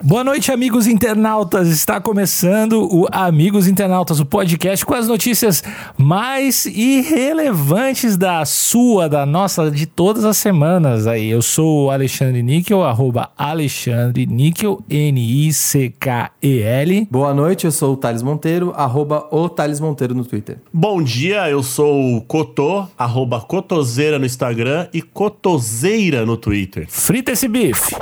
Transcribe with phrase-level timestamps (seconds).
[0.00, 1.66] Boa noite, amigos internautas.
[1.66, 5.60] Está começando o Amigos Internautas, o podcast com as notícias
[5.96, 11.08] mais irrelevantes da sua, da nossa, de todas as semanas.
[11.08, 15.58] Aí, eu sou o Alexandre Níquel, arroba Alexandre Níquel, N-I-C-K-E-L.
[17.10, 20.58] Boa noite, eu sou o Thales Monteiro, arroba o Thales Monteiro no Twitter.
[20.72, 26.86] Bom dia, eu sou o Cotô, arroba Cotoseira no Instagram e Cotoseira no Twitter.
[26.88, 27.96] Frita esse bife.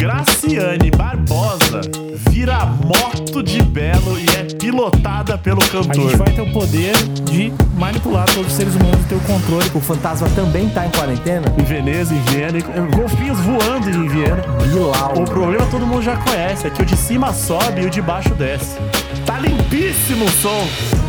[0.00, 1.82] Graciane Barbosa
[2.30, 6.16] vira moto de belo e é pilotada pelo A gente cantor.
[6.16, 6.96] vai ter o poder
[7.30, 9.70] de manipular todos os seres humanos e ter o controle.
[9.74, 11.54] O fantasma também tá em quarentena?
[11.58, 12.62] Em Veneza, em Viena, e
[12.96, 14.42] golfinhos voando em Viena.
[14.72, 15.18] Bilal.
[15.18, 18.00] O problema todo mundo já conhece, é que o de cima sobe e o de
[18.00, 18.78] baixo desce.
[19.26, 20.99] Tá limpíssimo o som.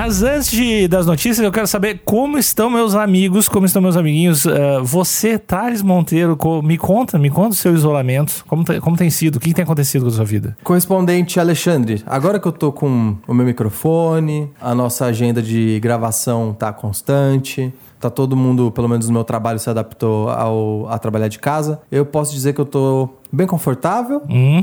[0.00, 3.96] Mas antes de- das notícias, eu quero saber como estão meus amigos, como estão meus
[3.96, 4.46] amiguinhos.
[4.46, 8.44] Ah, você, Thales Monteiro, co- me conta, me conta o seu isolamento.
[8.46, 9.36] Como, como tem sido?
[9.36, 10.56] O que tem acontecido com a sua vida?
[10.62, 16.54] Correspondente Alexandre, agora que eu tô com o meu microfone, a nossa agenda de gravação
[16.56, 21.26] tá constante, tá todo mundo, pelo menos no meu trabalho, se adaptou ao, a trabalhar
[21.26, 24.62] de casa, eu posso dizer que eu tô bem confortável Hum?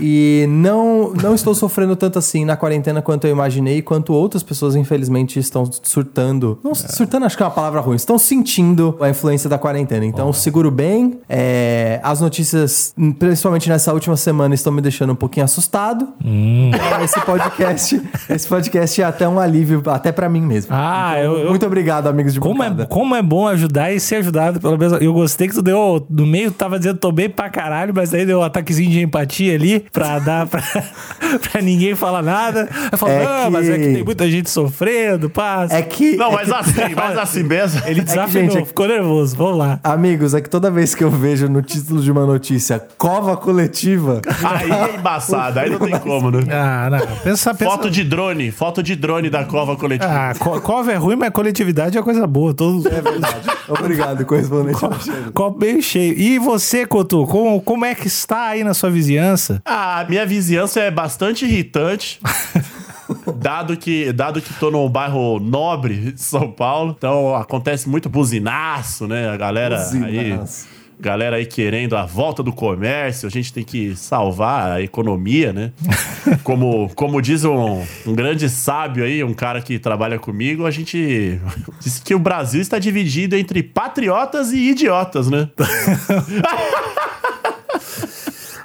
[0.00, 4.74] E não, não estou sofrendo tanto assim na quarentena quanto eu imaginei, quanto outras pessoas,
[4.74, 6.58] infelizmente, estão surtando.
[6.64, 10.04] Não, surtando acho que é uma palavra ruim, estão sentindo a influência da quarentena.
[10.04, 11.20] Então, seguro bem.
[11.28, 16.08] É, as notícias, principalmente nessa última semana, estão me deixando um pouquinho assustado.
[16.24, 20.70] É, Esse podcast, esse podcast é até um alívio, até pra mim mesmo.
[20.74, 24.00] Ah, Então, eu- eu- Muito obrigado, amigos de Como é, como é bom ajudar e
[24.00, 25.00] ser ajudado pelo menos.
[25.02, 26.04] Eu gostei que tu deu.
[26.08, 29.00] No meio, tu tava dizendo tô bem pra caralho, mas aí deu um ataquezinho de
[29.02, 30.62] empatia ali pra dar pra,
[31.50, 32.68] pra ninguém falar nada.
[32.96, 35.74] Falo, É não, que- mas é que tem muita gente sofrendo, passa.
[35.76, 36.16] É que.
[36.16, 37.82] Não, é mas que- assim, mas assim mesmo.
[37.86, 39.36] Ele desafinou, gente, é- ficou nervoso.
[39.36, 39.80] Vamos lá.
[39.82, 44.20] Amigos, é que toda vez que eu vejo no título de uma notícia cova coletiva,
[44.44, 46.40] Aí é embaçado, aí não tem como, né?
[46.50, 46.98] Ah, não.
[47.22, 47.70] Pensa, pensa.
[47.70, 50.10] Foto de drone, foto de drone da cova coletiva.
[50.10, 52.52] Ah, co- cova é ruim, mas coletividade é coisa boa.
[52.54, 52.86] Todo...
[52.88, 53.40] é verdade.
[53.68, 54.78] Obrigado, correspondente.
[55.32, 56.14] Copo bem cheio.
[56.18, 59.41] E você, Couto, como, como é que está aí na sua vizinhança?
[59.64, 62.20] A minha vizinhança é bastante irritante.
[63.36, 69.06] dado que dado que tô num bairro nobre de São Paulo, então acontece muito buzinaço,
[69.06, 69.28] né?
[69.28, 70.72] A galera aí Buzinaço.
[71.00, 75.72] Galera aí querendo a volta do comércio, a gente tem que salvar a economia, né?
[76.44, 81.40] Como, como diz um, um grande sábio aí, um cara que trabalha comigo, a gente
[81.82, 85.50] disse que o Brasil está dividido entre patriotas e idiotas, né?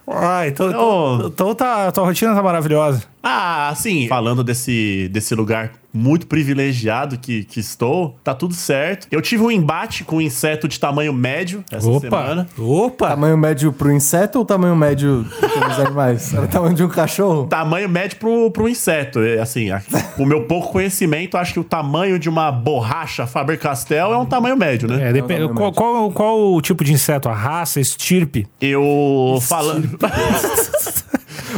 [0.10, 3.04] Ah, então, então, então tá, a tua rotina tá maravilhosa.
[3.30, 9.08] Ah, assim, falando desse, desse lugar muito privilegiado que, que estou, tá tudo certo.
[9.12, 12.00] Eu tive um embate com um inseto de tamanho médio essa Opa!
[12.02, 12.48] semana.
[12.58, 13.10] Opa!
[13.10, 16.34] Tamanho médio pro inseto ou tamanho médio pros animais?
[16.34, 17.48] Era o tamanho de um cachorro?
[17.48, 19.20] Tamanho médio pro, pro inseto.
[19.20, 19.70] É, Assim,
[20.18, 24.56] o meu pouco conhecimento, acho que o tamanho de uma borracha Faber-Castell é um tamanho
[24.58, 25.10] médio, né?
[25.10, 27.28] É, depende, Não, não, qual, qual, qual o tipo de inseto?
[27.28, 28.46] A raça, estirpe?
[28.62, 29.98] Eu falando,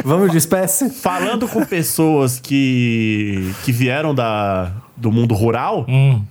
[0.04, 0.90] Vamos de espécie?
[0.90, 5.86] falando com pessoas que, que vieram da, do mundo rural,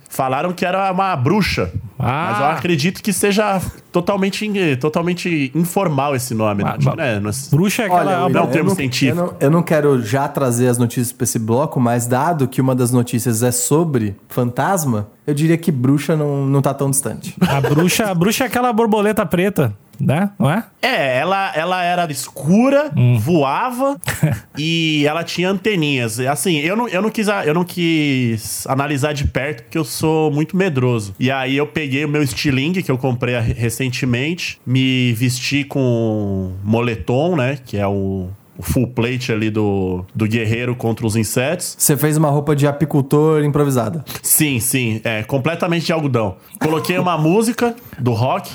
[0.09, 1.71] falaram que era uma bruxa.
[2.01, 2.29] Ah.
[2.31, 6.63] Mas eu acredito que seja totalmente, totalmente informal esse nome.
[6.65, 7.19] Ah, não, ba- né?
[7.19, 8.01] Não é- Bruxa é aquela.
[8.01, 9.19] Olha, não é um William, termo eu científico.
[9.19, 12.61] Eu não, eu não quero já trazer as notícias pra esse bloco, mas dado que
[12.61, 17.35] uma das notícias é sobre fantasma, eu diria que bruxa não, não tá tão distante.
[17.41, 20.31] a, bruxa, a bruxa é aquela borboleta preta, né?
[20.39, 20.63] Não é?
[20.81, 23.99] É, ela, ela era escura, voava
[24.57, 26.19] e ela tinha anteninhas.
[26.19, 30.31] Assim, eu não, eu, não quis, eu não quis analisar de perto porque eu sou
[30.31, 31.15] muito medroso.
[31.19, 37.35] E aí eu peguei o meu estilingue que eu comprei recentemente, me vesti com moletom,
[37.35, 37.57] né?
[37.65, 38.29] Que é o,
[38.59, 41.77] o full plate ali do, do guerreiro contra os insetos.
[41.79, 44.03] Você fez uma roupa de apicultor improvisada.
[44.21, 46.35] Sim, sim, é completamente de algodão.
[46.59, 48.51] Coloquei uma música do rock,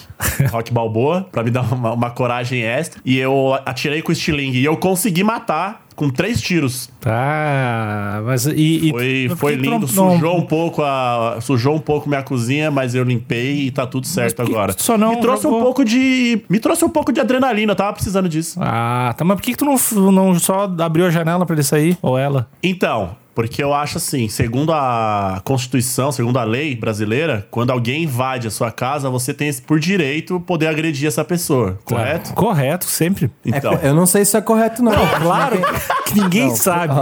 [0.51, 3.01] rock balboa, pra me dar uma, uma coragem extra.
[3.03, 4.59] E eu atirei com o estilingue.
[4.59, 6.91] E eu consegui matar com três tiros.
[7.01, 8.21] Tá.
[8.25, 8.53] Mas e.
[8.89, 11.39] e- Foi, por foi lindo, não- sujou um pouco a.
[11.41, 14.75] Sujou um pouco minha cozinha, mas eu limpei e tá tudo certo que agora.
[14.77, 15.61] só não me trouxe jogou?
[15.61, 16.43] um pouco de.
[16.49, 18.59] Me trouxe um pouco de adrenalina, eu tava precisando disso.
[18.63, 19.25] Ah, tá.
[19.25, 19.77] Mas por que, que tu não,
[20.13, 21.97] não só abriu a janela pra ele sair?
[22.03, 22.49] Ou ela?
[22.63, 28.47] Então, Porque eu acho assim, segundo a Constituição, segundo a lei brasileira, quando alguém invade
[28.47, 32.33] a sua casa, você tem por direito poder agredir essa pessoa, correto?
[32.35, 33.31] Correto, sempre.
[33.45, 34.93] É Então, co- eu não sei se isso é correto, não.
[35.21, 35.59] Claro
[36.07, 36.95] que ninguém Não, sabe.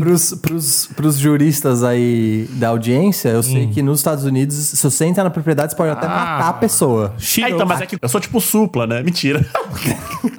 [0.00, 3.42] Pros, pros, pros juristas aí da audiência, eu Hum.
[3.42, 6.52] sei que nos Estados Unidos, se você entra na propriedade, você pode até matar a
[6.52, 7.14] pessoa.
[7.42, 9.02] É, então, mas é que eu sou tipo supla, né?
[9.02, 9.44] Mentira.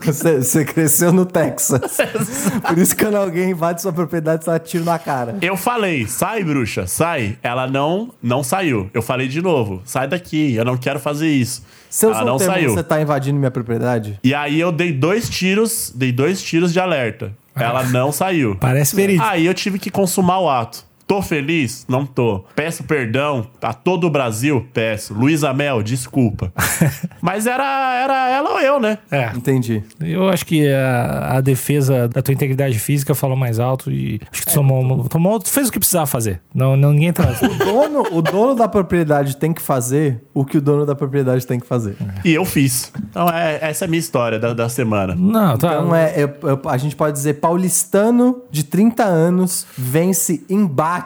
[0.07, 1.97] Você, você cresceu no Texas.
[2.65, 5.35] Por isso, quando alguém invade sua propriedade, você dá tiro na cara.
[5.41, 7.37] Eu falei, sai, bruxa, sai.
[7.43, 8.89] Ela não, não saiu.
[8.93, 11.61] Eu falei de novo, sai daqui, eu não quero fazer isso.
[11.89, 12.69] Seu ela não saiu.
[12.73, 14.17] você tá invadindo minha propriedade?
[14.23, 17.33] E aí eu dei dois tiros, dei dois tiros de alerta.
[17.63, 18.55] Ela não saiu.
[18.55, 19.27] Parece verídico.
[19.27, 20.85] Aí eu tive que consumar o ato.
[21.07, 21.85] Tô feliz?
[21.87, 22.43] Não tô.
[22.53, 24.67] Peço perdão a todo o Brasil?
[24.73, 25.13] Peço.
[25.13, 26.51] Luísa Mel, desculpa.
[27.21, 27.63] Mas era,
[28.03, 28.97] era ela ou eu, né?
[29.09, 29.31] É.
[29.33, 29.81] Entendi.
[30.01, 34.41] Eu acho que a, a defesa da tua integridade física falou mais alto e acho
[34.41, 36.41] que tu tomou, tomou, tu fez o que precisava fazer.
[36.53, 37.23] Não, não ninguém tá.
[37.47, 41.47] O dono, o dono da propriedade tem que fazer o que o dono da propriedade
[41.47, 41.95] tem que fazer.
[42.25, 42.91] E eu fiz.
[43.09, 45.15] Então é, essa é a minha história da, da semana.
[45.15, 45.67] Não, tá.
[45.75, 46.29] Então é, é- é-
[46.69, 50.96] a gente pode dizer paulistano de 30 anos vence embate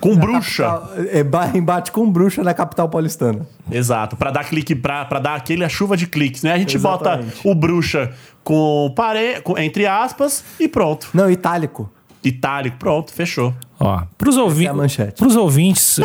[0.00, 0.64] Com na bruxa.
[0.64, 3.46] capital- é, ba- embate com bruxa na capital paulistana.
[3.70, 6.52] Exato, pra dar clique, pra dar aquele a chuva de cliques, né?
[6.52, 7.36] A gente Exatamente.
[7.36, 8.12] bota o bruxa
[8.42, 11.08] com, pare, com entre aspas e pronto.
[11.14, 11.90] Não, itálico.
[12.24, 13.54] Itálico, pronto, fechou.
[13.82, 15.14] Ó, pros, ouvi é a manchete.
[15.18, 15.98] pros ouvintes,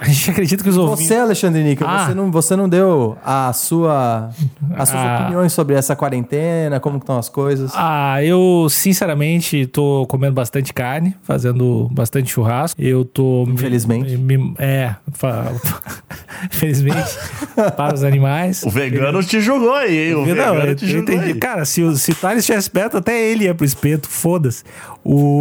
[0.00, 1.06] a gente acredita que os ouvintes.
[1.06, 2.06] Você, Alexandre Níquel, Ah.
[2.06, 4.28] você, não, você não deu a sua,
[4.76, 5.20] as suas Ah.
[5.22, 7.72] opiniões sobre essa quarentena, como que estão as coisas.
[7.74, 12.78] Ah, eu sinceramente tô comendo bastante carne, fazendo bastante churrasco.
[12.80, 13.46] Eu tô.
[13.46, 14.16] me- Infelizmente.
[14.18, 15.46] me- é, fa-
[16.52, 17.08] infelizmente,
[17.74, 18.62] para os animais.
[18.64, 20.14] O vegano te julgou aí, hein?
[20.14, 21.32] O Não, vegano eu, te eu julgou entendi.
[21.32, 21.38] aí.
[21.38, 24.62] Cara, se o se o Thales estivesse perto, até ele ia pro espeto, foda-se.
[25.02, 25.40] O.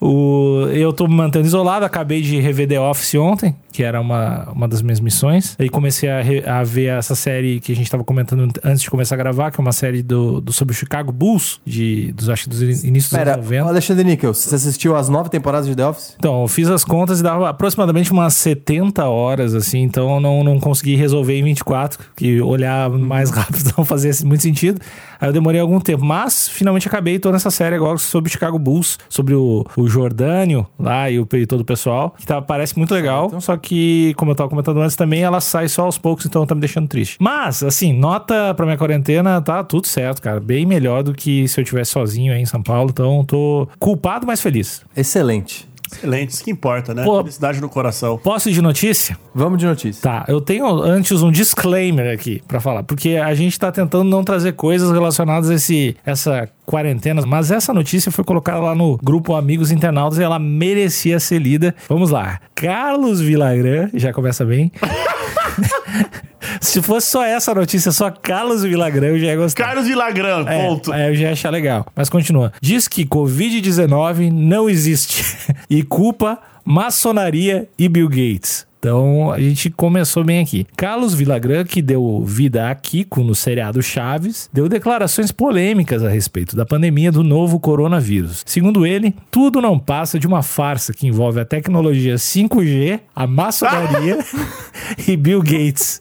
[0.00, 4.48] O, eu tô me mantendo isolado, acabei de rever The Office ontem, que era uma,
[4.52, 5.56] uma das minhas missões.
[5.58, 8.90] Aí comecei a, re- a ver essa série que a gente tava comentando antes de
[8.90, 12.28] começar a gravar, que é uma série do, do sobre o Chicago Bulls, de, dos,
[12.28, 13.68] acho que dos inícios dos Pera, anos 90.
[13.68, 16.14] Alexandre Níquel, você assistiu as nove temporadas de The Office?
[16.18, 20.44] Então, eu fiz as contas e dava aproximadamente umas 70 horas, assim, então eu não,
[20.44, 24.80] não consegui resolver em 24, que olhar mais rápido não fazia muito sentido.
[25.20, 28.58] Aí eu demorei algum tempo, mas finalmente acabei toda essa série agora sobre o Chicago
[28.58, 32.76] Bulls, sobre o, o Jordânio lá e, o, e todo o pessoal, que tá, parece
[32.76, 36.26] muito legal, só que, como eu tava comentando antes também, ela sai só aos poucos,
[36.26, 37.16] então tá me deixando triste.
[37.20, 41.60] Mas, assim, nota pra minha quarentena, tá tudo certo, cara, bem melhor do que se
[41.60, 44.82] eu tivesse sozinho aí em São Paulo, então tô culpado, mas feliz.
[44.96, 45.67] Excelente.
[45.92, 47.04] Excelente, isso que importa, né?
[47.04, 47.18] Pô.
[47.18, 48.18] Felicidade no coração.
[48.18, 49.18] Posso ir de notícia?
[49.34, 50.02] Vamos de notícia.
[50.02, 54.24] Tá, eu tenho antes um disclaimer aqui pra falar, porque a gente tá tentando não
[54.24, 59.34] trazer coisas relacionadas a esse, essa quarentena, mas essa notícia foi colocada lá no grupo
[59.34, 61.74] Amigos Internautas e ela merecia ser lida.
[61.88, 62.40] Vamos lá.
[62.54, 64.70] Carlos Villagrán, já começa bem.
[66.60, 69.64] Se fosse só essa notícia, só Carlos Villagrán, eu já ia gostar.
[69.64, 70.92] Carlos Villagrán, É, ponto.
[70.92, 71.86] É, eu já ia achar legal.
[71.94, 72.52] Mas continua.
[72.60, 75.24] Diz que Covid-19 não existe
[75.68, 78.67] e culpa maçonaria e Bill Gates.
[78.78, 80.66] Então a gente começou bem aqui.
[80.76, 86.54] Carlos Villagrán, que deu vida a Kiko no seriado Chaves, deu declarações polêmicas a respeito
[86.54, 88.42] da pandemia do novo coronavírus.
[88.46, 94.18] Segundo ele, tudo não passa de uma farsa que envolve a tecnologia 5G, a maçonaria
[95.06, 96.00] e Bill Gates.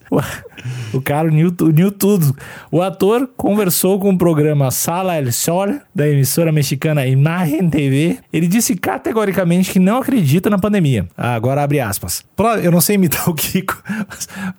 [0.93, 2.35] O cara uniu, uniu tudo.
[2.71, 8.17] O ator conversou com o programa Sala El Sol, da emissora mexicana Imagen TV.
[8.31, 11.07] Ele disse categoricamente que não acredita na pandemia.
[11.17, 12.23] Ah, agora abre aspas.
[12.35, 13.81] Pra- eu não sei imitar o Kiko.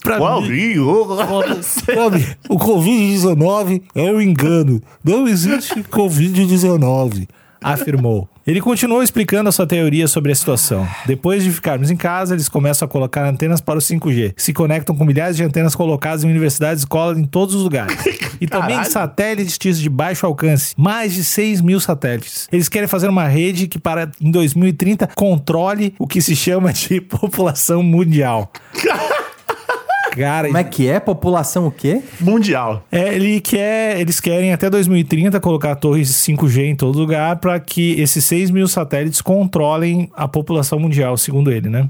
[0.02, 1.06] Pra Uau, mim, Rio.
[1.87, 4.80] pra mim, o Covid-19 é um engano.
[5.04, 7.28] Não existe Covid-19.
[7.62, 8.28] Afirmou.
[8.46, 10.88] Ele continuou explicando a sua teoria sobre a situação.
[11.06, 14.54] Depois de ficarmos em casa, eles começam a colocar antenas para o 5G, que se
[14.54, 17.94] conectam com milhares de antenas colocadas em universidades escolas em todos os lugares.
[18.40, 18.90] E também Caralho.
[18.90, 20.74] satélites de baixo alcance.
[20.78, 22.48] Mais de 6 mil satélites.
[22.50, 27.00] Eles querem fazer uma rede que, para em 2030, controle o que se chama de
[27.02, 28.50] população mundial.
[30.18, 30.98] Cara, Como é que é?
[31.00, 32.02] População o quê?
[32.20, 32.84] Mundial.
[32.90, 37.92] é, ele quer, eles querem até 2030 colocar torres 5G em todo lugar para que
[38.00, 41.88] esses 6 mil satélites controlem a população mundial, segundo ele, né?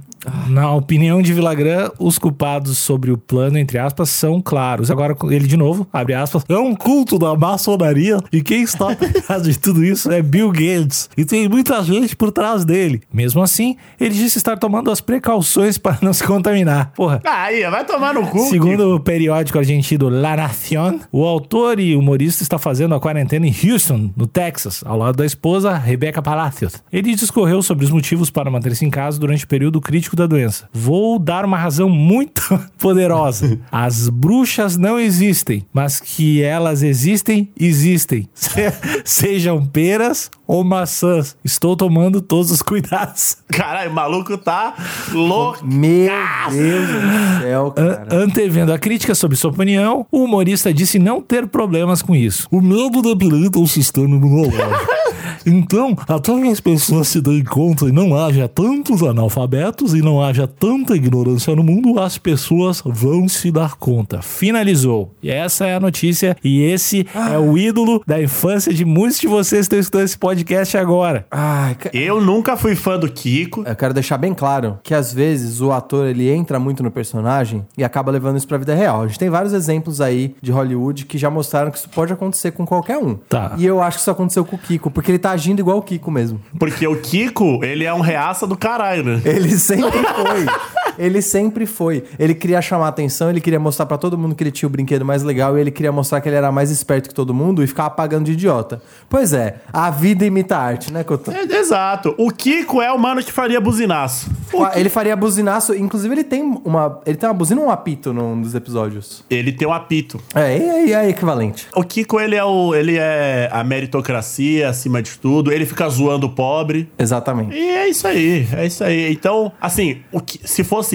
[0.48, 4.90] Na opinião de Villagrán, os culpados sobre o plano, entre aspas, são claros.
[4.90, 9.12] Agora, ele de novo, abre aspas, é um culto da maçonaria e quem está por
[9.22, 11.08] trás de tudo isso é Bill Gates.
[11.16, 13.02] E tem muita gente por trás dele.
[13.12, 16.92] Mesmo assim, ele disse estar tomando as precauções para não se contaminar.
[16.94, 18.40] Porra, Aí, vai tomar no cu.
[18.48, 23.54] Segundo o periódico argentino La Nación, o autor e humorista está fazendo a quarentena em
[23.64, 26.82] Houston, no Texas, ao lado da esposa Rebecca Palacios.
[26.92, 30.68] Ele discorreu sobre os motivos para manter-se em casa durante o período crítico da doença.
[30.72, 32.42] Vou dar uma razão muito
[32.78, 33.58] poderosa.
[33.72, 38.28] As bruxas não existem, mas que elas existem, existem.
[38.34, 38.72] Se-
[39.04, 41.36] sejam peras ou maçãs.
[41.44, 43.36] Estou tomando todos os cuidados.
[43.48, 44.74] Caralho, o maluco tá
[45.12, 45.64] louco.
[45.66, 46.10] Meu
[46.50, 48.08] Deus do céu, An- cara.
[48.16, 52.46] Antevendo a crítica sobre sua opinião, o humorista disse não ter problemas com isso.
[52.50, 54.58] O medo debilita o sistema imunológico.
[55.46, 60.22] Então, até que as pessoas se deem conta e não haja tantos analfabetos e não
[60.22, 64.20] haja tanta ignorância no mundo, as pessoas vão se dar conta.
[64.22, 65.14] Finalizou.
[65.22, 66.36] E essa é a notícia.
[66.42, 70.18] E esse é o ídolo da infância de muitos de vocês que estão escutando esse
[70.18, 71.26] podcast agora.
[71.30, 73.62] Ca- Eu nunca fui fã do Kiko.
[73.66, 77.64] Eu quero deixar bem claro que às vezes o ator ele entra muito no personagem
[77.76, 79.02] e acaba levando isso pra vida real.
[79.02, 82.52] A gente tem vários exemplos aí de Hollywood que já mostraram que isso pode acontecer
[82.52, 83.14] com qualquer um.
[83.28, 83.54] Tá.
[83.58, 85.82] E eu acho que isso aconteceu com o Kiko, porque ele tá agindo igual o
[85.82, 86.40] Kiko mesmo.
[86.58, 89.22] Porque o Kiko, ele é um reaça do caralho, né?
[89.24, 90.46] Ele sempre foi.
[90.98, 92.04] Ele sempre foi.
[92.18, 95.04] Ele queria chamar atenção, ele queria mostrar pra todo mundo que ele tinha o brinquedo
[95.04, 97.66] mais legal e ele queria mostrar que ele era mais esperto que todo mundo e
[97.66, 98.82] ficava pagando de idiota.
[99.08, 101.30] Pois é, a vida imita a arte, né, Couto?
[101.30, 102.14] É, exato.
[102.18, 104.30] O Kiko é o mano que faria buzinaço.
[104.74, 108.40] Ele faria buzinaço, inclusive ele tem uma, ele tem uma buzina ou um apito num
[108.40, 109.24] dos episódios.
[109.28, 110.20] Ele tem um apito.
[110.34, 111.66] É, e aí é equivalente.
[111.74, 115.52] O Kiko, ele é, o, ele é a meritocracia acima de tudo.
[115.52, 116.90] Ele fica zoando o pobre.
[116.98, 117.54] Exatamente.
[117.54, 119.12] E é isso aí, é isso aí.
[119.12, 120.87] Então, assim, o que, se fosse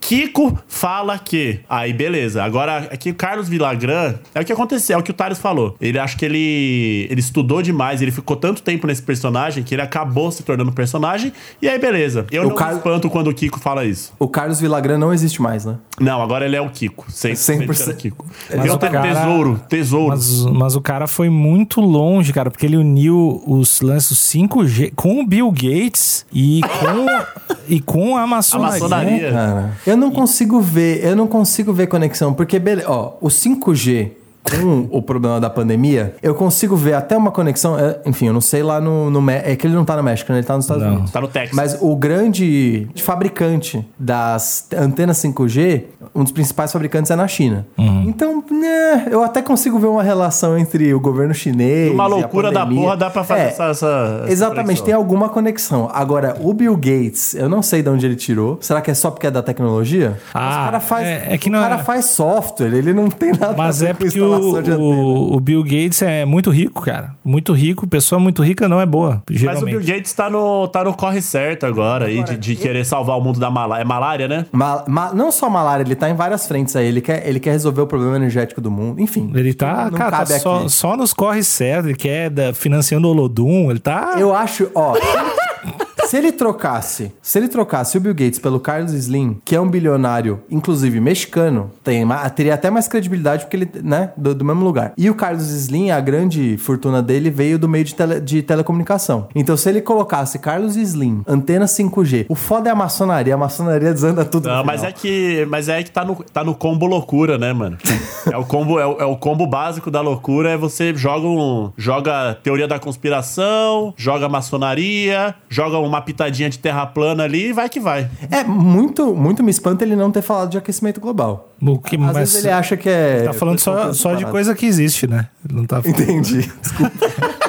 [0.00, 1.60] Kiko fala que.
[1.68, 2.42] Aí, beleza.
[2.42, 5.76] Agora, aqui o Carlos Vilagran, é o que aconteceu, é o que o Thales falou.
[5.80, 9.82] Ele acha que ele, ele estudou demais, ele ficou tanto tempo nesse personagem que ele
[9.82, 11.32] acabou se tornando personagem.
[11.60, 12.26] E aí, beleza.
[12.30, 14.12] Eu O não Car- me espanto quando o Kiko fala isso.
[14.18, 15.76] O Carlos Vilagran não existe mais, né?
[16.00, 17.04] Não, agora ele é o Kiko.
[17.10, 17.82] Sempre, sempre 100%.
[17.82, 18.26] era Kiko.
[18.56, 20.08] Mas E o cara- tesouro, tesouro.
[20.08, 25.20] Mas, mas o cara foi muito longe, cara, porque ele uniu os lances 5G com
[25.20, 28.72] o Bill Gates e com, e com a maçonaria.
[28.80, 29.30] maçonaria.
[29.38, 34.10] Cara, eu não consigo ver, eu não consigo ver conexão, porque, ó, o 5G
[34.50, 38.40] com o problema da pandemia, eu consigo ver até uma conexão, é, enfim, eu não
[38.40, 40.38] sei lá no, no é que ele não tá no México, né?
[40.38, 40.92] Ele tá nos Estados Não.
[40.94, 41.10] Unidos.
[41.10, 41.54] Tá no Texas.
[41.56, 47.66] Mas o grande fabricante das antenas 5G, um dos principais fabricantes é na China.
[47.76, 48.04] Uhum.
[48.06, 52.08] Então, né, eu até consigo ver uma relação entre o governo chinês Uma e a
[52.08, 54.86] loucura da porra dá pra fazer É, essa, essa- essa Exatamente, conexão.
[54.86, 55.90] tem alguma conexão.
[55.92, 58.58] Agora, o Bill Gates, eu não sei de onde ele tirou.
[58.60, 60.18] Será que é só porque é da tecnologia?
[60.32, 63.08] Ah, o cara faz, é- é que o não cara é- faz software, ele não
[63.08, 64.37] tem nada Mas a ver é com porque instalação de antena.
[64.40, 67.14] O, o Bill Gates é muito rico, cara.
[67.24, 67.86] Muito rico.
[67.86, 69.76] Pessoa muito rica não é boa, Mas o geralmente.
[69.78, 73.20] Bill Gates tá no, tá no corre certo agora aí, de, de querer salvar o
[73.20, 73.82] mundo da malária.
[73.82, 74.46] É malária, né?
[74.52, 76.86] Ma- ma- não só malária, ele tá em várias frentes aí.
[76.86, 79.00] Ele quer, ele quer resolver o problema energético do mundo.
[79.00, 79.30] Enfim.
[79.34, 80.70] Ele tá, não cara, tá cabe só, aqui.
[80.70, 81.86] só nos corre certo.
[81.86, 83.70] Ele quer da- financiando o Olodum.
[83.70, 84.14] Ele tá.
[84.18, 84.94] Eu acho, ó.
[86.08, 89.68] Se ele trocasse, se ele trocasse o Bill Gates pelo Carlos Slim, que é um
[89.68, 92.02] bilionário, inclusive mexicano, tem,
[92.34, 94.94] teria até mais credibilidade porque ele, né, do, do mesmo lugar.
[94.96, 99.28] E o Carlos Slim, a grande fortuna dele veio do meio de, tele- de telecomunicação.
[99.34, 103.92] Então, se ele colocasse Carlos Slim, antena 5G, o foda é a maçonaria, a maçonaria
[103.92, 104.48] desanda tudo.
[104.48, 107.76] Não, mas é que, mas é que tá, no, tá no combo loucura, né, mano?
[108.30, 111.72] É o combo, é o, é o combo básico da loucura, é você joga um,
[111.78, 117.68] joga teoria da conspiração, joga maçonaria, joga uma pitadinha de terra plana ali e vai
[117.68, 118.08] que vai.
[118.30, 121.52] É muito, muito me espanta ele não ter falado de aquecimento global.
[121.60, 123.22] O que, Às mas vezes ele acha que é.
[123.24, 125.28] tá falando só, só de coisa que existe, né?
[125.50, 126.00] Não tá falando.
[126.00, 126.50] Entendi.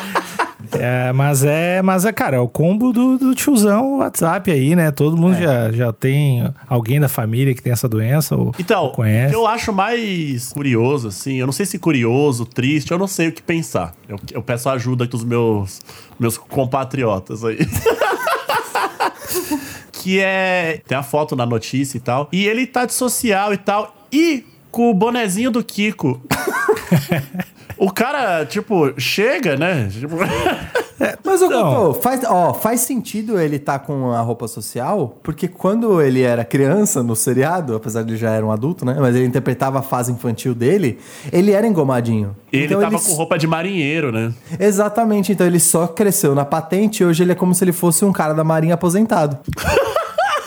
[0.77, 4.91] É, mas é, mas é, cara, é o combo do, do tiozão WhatsApp aí, né?
[4.91, 5.41] Todo mundo É.
[5.41, 9.31] já, já tem alguém da família que tem essa doença ou, Então, ou o conhece.
[9.31, 13.29] que eu acho mais curioso, assim, eu não sei se curioso, triste, eu não sei
[13.29, 13.93] o que pensar.
[14.07, 15.81] Eu, eu peço ajuda dos meus,
[16.19, 17.57] meus compatriotas aí.
[19.91, 20.81] que é.
[20.87, 22.29] Tem a foto na notícia e tal.
[22.31, 23.95] E ele tá de social e tal.
[24.11, 26.21] E com o bonezinho do Kiko.
[27.77, 29.89] o cara, tipo, chega, né?
[29.91, 30.17] Tipo,
[31.23, 31.93] Mas o Então.
[31.93, 37.01] faz, ó, faz sentido ele estar com a roupa social, porque quando ele era criança
[37.01, 38.97] no seriado, apesar de ele já era um adulto, né?
[38.99, 40.99] Mas ele interpretava a fase infantil dele,
[41.31, 42.35] ele era engomadinho.
[42.51, 44.33] ele Então tava ele- com roupa de marinheiro, né?
[44.59, 48.03] Exatamente, então ele só cresceu na patente e hoje ele é como se ele fosse
[48.03, 49.37] um cara da marinha aposentado.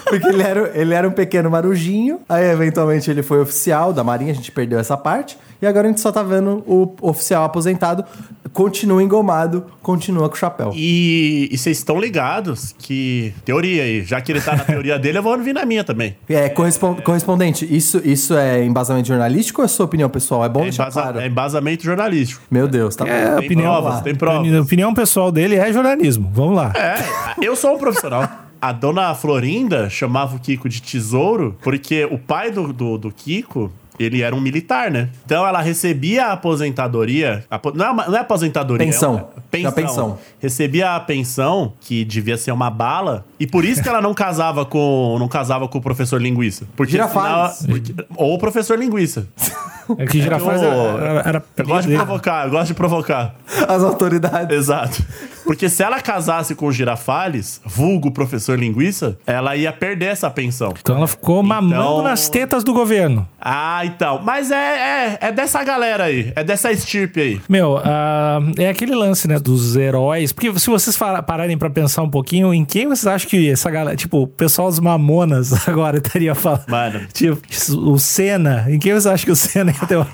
[0.04, 4.30] Porque ele era, ele era um pequeno marujinho, aí eventualmente ele foi oficial da marinha,
[4.32, 8.04] a gente perdeu essa parte, e agora a gente só tá vendo o oficial aposentado,
[8.52, 10.72] continua engomado, continua com o chapéu.
[10.74, 13.32] E, vocês estão ligados que.
[13.44, 14.02] Teoria aí.
[14.04, 16.16] Já que ele tá na teoria dele, eu vou vir na minha também.
[16.28, 20.44] É, correspon- correspondente, isso, isso é embasamento jornalístico ou é sua opinião pessoal?
[20.44, 21.20] É bom É, deixar embasa- claro.
[21.20, 22.42] é embasamento jornalístico.
[22.50, 23.36] Meu Deus, tá É, bom.
[23.38, 24.54] Tem opinião, provas, tem provas.
[24.54, 26.30] A opinião pessoal dele é jornalismo.
[26.32, 26.72] Vamos lá.
[26.76, 26.96] É,
[27.44, 28.28] eu sou um profissional.
[28.60, 33.72] a dona Florinda chamava o Kiko de tesouro porque o pai do, do, do Kiko
[33.98, 35.08] ele era um militar, né?
[35.24, 37.44] Então ela recebia a aposentadoria.
[37.50, 38.86] apo- não, é, uma- não é aposentadoria.
[38.86, 39.10] Pensão.
[39.10, 39.68] É uma, pensão.
[39.68, 40.18] A pensão.
[40.40, 43.24] Recebia a pensão, que devia ser uma bala.
[43.38, 45.16] E por isso que ela não casava com.
[45.18, 46.66] não casava com o professor linguiça.
[46.76, 47.56] Porque Girafales.
[47.58, 49.26] senão- porque- ou o professor linguiça.
[49.98, 53.34] É que Girafales eu- era, era, era Eu gosto de provocar, eu gosto de provocar.
[53.68, 54.56] As autoridades.
[54.56, 55.04] Exato.
[55.44, 60.72] Porque se ela casasse com o Girafales, vulgo professor linguiça, ela ia perder essa pensão.
[60.80, 63.26] Então ela ficou mamando Então- nas tetas do governo.
[63.40, 64.20] Ah, então.
[64.22, 66.32] Mas é, é, é dessa galera aí.
[66.36, 67.40] É dessa estirpe aí.
[67.48, 70.32] Meu, ah, é aquele lance, né, dos heróis.
[70.32, 73.96] Porque se vocês pararem pra pensar um pouquinho, em quem vocês acham que essa galera,
[73.96, 76.64] tipo, o pessoal dos Mamonas agora estaria falando?
[76.68, 77.00] Mano.
[77.12, 77.40] Tipo,
[77.78, 80.06] o Senna, em quem vocês acham que o Senna ia ter uma...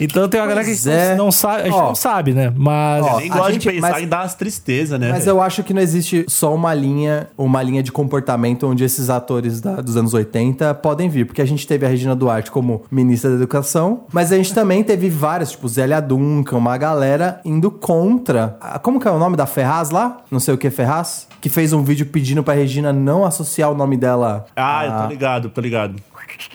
[0.00, 1.14] Então tem uma galera que é.
[1.16, 1.88] não sabe, a gente Ó.
[1.88, 2.52] não sabe, né?
[2.56, 5.10] Mas Ó, Nem a gosto gente- de pensar mas- em dar as tristezas, né?
[5.10, 9.10] Mas eu acho que não existe só uma linha, uma linha de comportamento onde esses
[9.10, 11.26] atores da- dos anos 80 podem vir.
[11.26, 14.82] Porque a gente teve a Regina Duarte como ministra da Educação, mas a gente também
[14.82, 18.56] teve várias, tipo Zélia Duncan, uma galera indo contra.
[18.60, 20.18] a- Como que é o nome da Ferraz lá?
[20.30, 21.26] Não sei o que Ferraz?
[21.40, 24.46] Que fez um vídeo pedindo pra Regina não associar o nome dela.
[24.56, 25.94] Ah, eu a- tô ligado, tô ligado.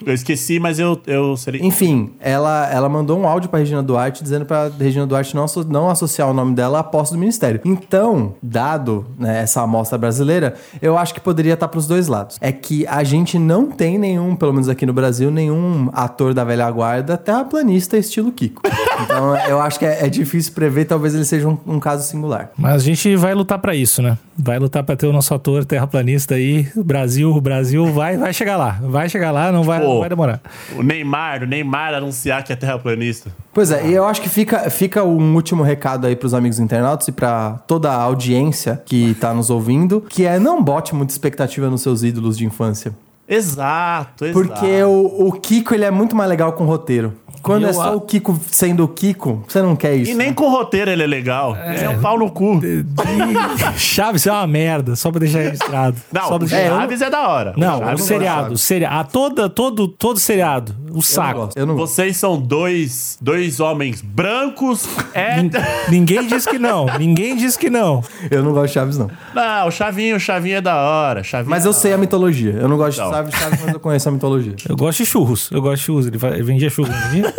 [0.05, 1.63] Eu esqueci, mas eu, eu seria.
[1.65, 5.67] Enfim, ela, ela mandou um áudio pra Regina Duarte dizendo pra Regina Duarte não, asso-
[5.67, 7.61] não associar o nome dela à posse do ministério.
[7.65, 12.37] Então, dado né, essa amostra brasileira, eu acho que poderia estar pros dois lados.
[12.41, 16.43] É que a gente não tem nenhum, pelo menos aqui no Brasil, nenhum ator da
[16.43, 18.61] velha guarda terraplanista estilo Kiko.
[19.03, 22.51] Então, eu acho que é, é difícil prever, talvez ele seja um, um caso singular.
[22.57, 24.17] Mas a gente vai lutar pra isso, né?
[24.37, 26.67] Vai lutar pra ter o nosso ator terraplanista aí.
[26.75, 28.79] Brasil, o Brasil vai, vai chegar lá.
[28.81, 29.87] Vai chegar lá, não vai, Pô.
[29.87, 30.41] não vai demorar.
[30.75, 33.31] O Neymar, o Neymar anunciar que é terraplanista.
[33.53, 37.07] Pois é, e eu acho que fica, fica um último recado aí pros amigos internautas
[37.07, 41.69] e pra toda a audiência que tá nos ouvindo, que é não bote muita expectativa
[41.69, 42.93] nos seus ídolos de infância.
[43.27, 44.33] Exato, exato.
[44.47, 47.13] Porque o, o Kiko, ele é muito mais legal com roteiro.
[47.41, 50.11] Quando Eu é só a- o Kiko sendo o Kiko, você não quer isso.
[50.11, 50.33] E nem né?
[50.33, 51.55] com roteiro ele é legal.
[51.55, 52.59] Ele é um pau no cu.
[53.77, 55.95] Chaves é uma merda, só pra deixar registrado.
[56.11, 56.57] Não, só deixar...
[56.57, 57.53] É, Chaves é da hora.
[57.55, 58.61] Não, o Chaves é seriado, Chaves.
[58.61, 61.49] o seriado, a toda, todo, todo seriado, o Eu não saco.
[61.55, 61.75] Eu não.
[61.75, 64.87] Vocês são dois, dois homens brancos.
[65.13, 65.41] É.
[65.41, 65.51] Nin-
[65.89, 68.03] Ninguém diz que não, ninguém diz que não.
[68.29, 69.09] Eu não gosto de Chaves, não.
[69.33, 71.23] Não, o Chavinho, o Chavinho é da hora.
[71.23, 72.51] Chavinho Mas é eu sei a mitologia.
[72.59, 73.07] Eu não gosto Não.
[73.07, 74.55] de Chaves, Chaves, mas eu conheço a mitologia.
[74.67, 77.33] Eu gosto de churros, eu gosto de churros, ele, ele vendia churros, não vendia?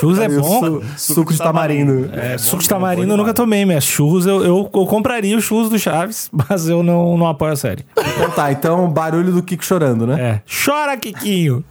[0.00, 0.60] Churros é bom.
[0.96, 2.10] su- suco de tamarindo.
[2.12, 5.68] É, suco de tamarindo eu nunca tomei, mas churros eu, eu, eu compraria os churros
[5.70, 7.86] do Chaves, mas eu não, não apoio a série.
[7.96, 10.20] Então tá, então barulho do Kiko chorando, né?
[10.20, 10.42] É.
[10.64, 11.64] Chora, Kikinho!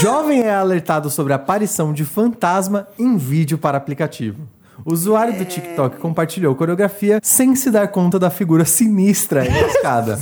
[0.00, 4.42] Jovem é alertado sobre a aparição de fantasma em vídeo para aplicativo.
[4.84, 10.18] O usuário do TikTok compartilhou coreografia sem se dar conta da figura sinistra enroscada.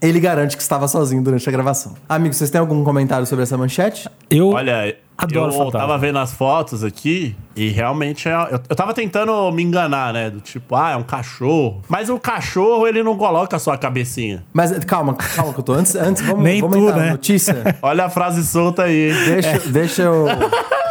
[0.00, 1.94] Ele garante que estava sozinho durante a gravação.
[2.08, 4.08] Amigos, vocês têm algum comentário sobre essa manchete?
[4.28, 5.80] Eu Olha, Adoro eu fantasma.
[5.80, 10.28] tava vendo as fotos aqui e realmente é, eu, eu tava tentando me enganar, né?
[10.28, 11.80] Do tipo, ah, é um cachorro.
[11.88, 14.44] Mas o cachorro, ele não coloca só a cabecinha.
[14.52, 15.72] Mas calma, calma que eu tô.
[15.72, 17.10] Antes, antes vamos, Nem vamos tu, entrar né?
[17.12, 17.76] notícia.
[17.80, 19.10] Olha a frase solta aí.
[19.24, 20.26] Deixa, deixa eu.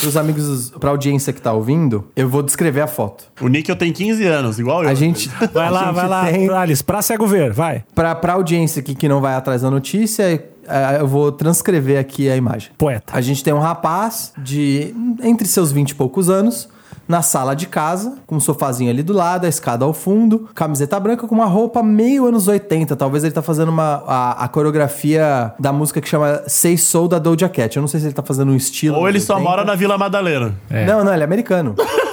[0.00, 3.24] Pros amigos, pra audiência que tá ouvindo, eu vou descrever a foto.
[3.40, 4.88] O Níquel tem 15 anos, igual eu.
[4.88, 5.28] A gente.
[5.52, 7.84] Vai a lá, gente vai lá, tem- Alice, pra cego ver, vai.
[7.94, 12.28] Pra, pra audiência aqui que não vai atrás da notícia, eh, eu vou transcrever aqui
[12.30, 12.70] a imagem.
[12.78, 13.12] Poeta.
[13.16, 16.68] A gente tem um rapaz de entre seus 20 e poucos anos,
[17.08, 20.98] na sala de casa, com um sofazinho ali do lado, a escada ao fundo, camiseta
[20.98, 22.96] branca com uma roupa meio anos 80.
[22.96, 27.18] Talvez ele tá fazendo uma, a, a coreografia da música que chama Say Soul da
[27.18, 27.76] Doja Cat.
[27.76, 28.96] Eu não sei se ele tá fazendo um estilo.
[28.96, 29.50] Ou ele anos só 80.
[29.50, 30.54] mora na Vila Madalena.
[30.70, 30.84] É.
[30.84, 31.74] Não, não, ele é americano.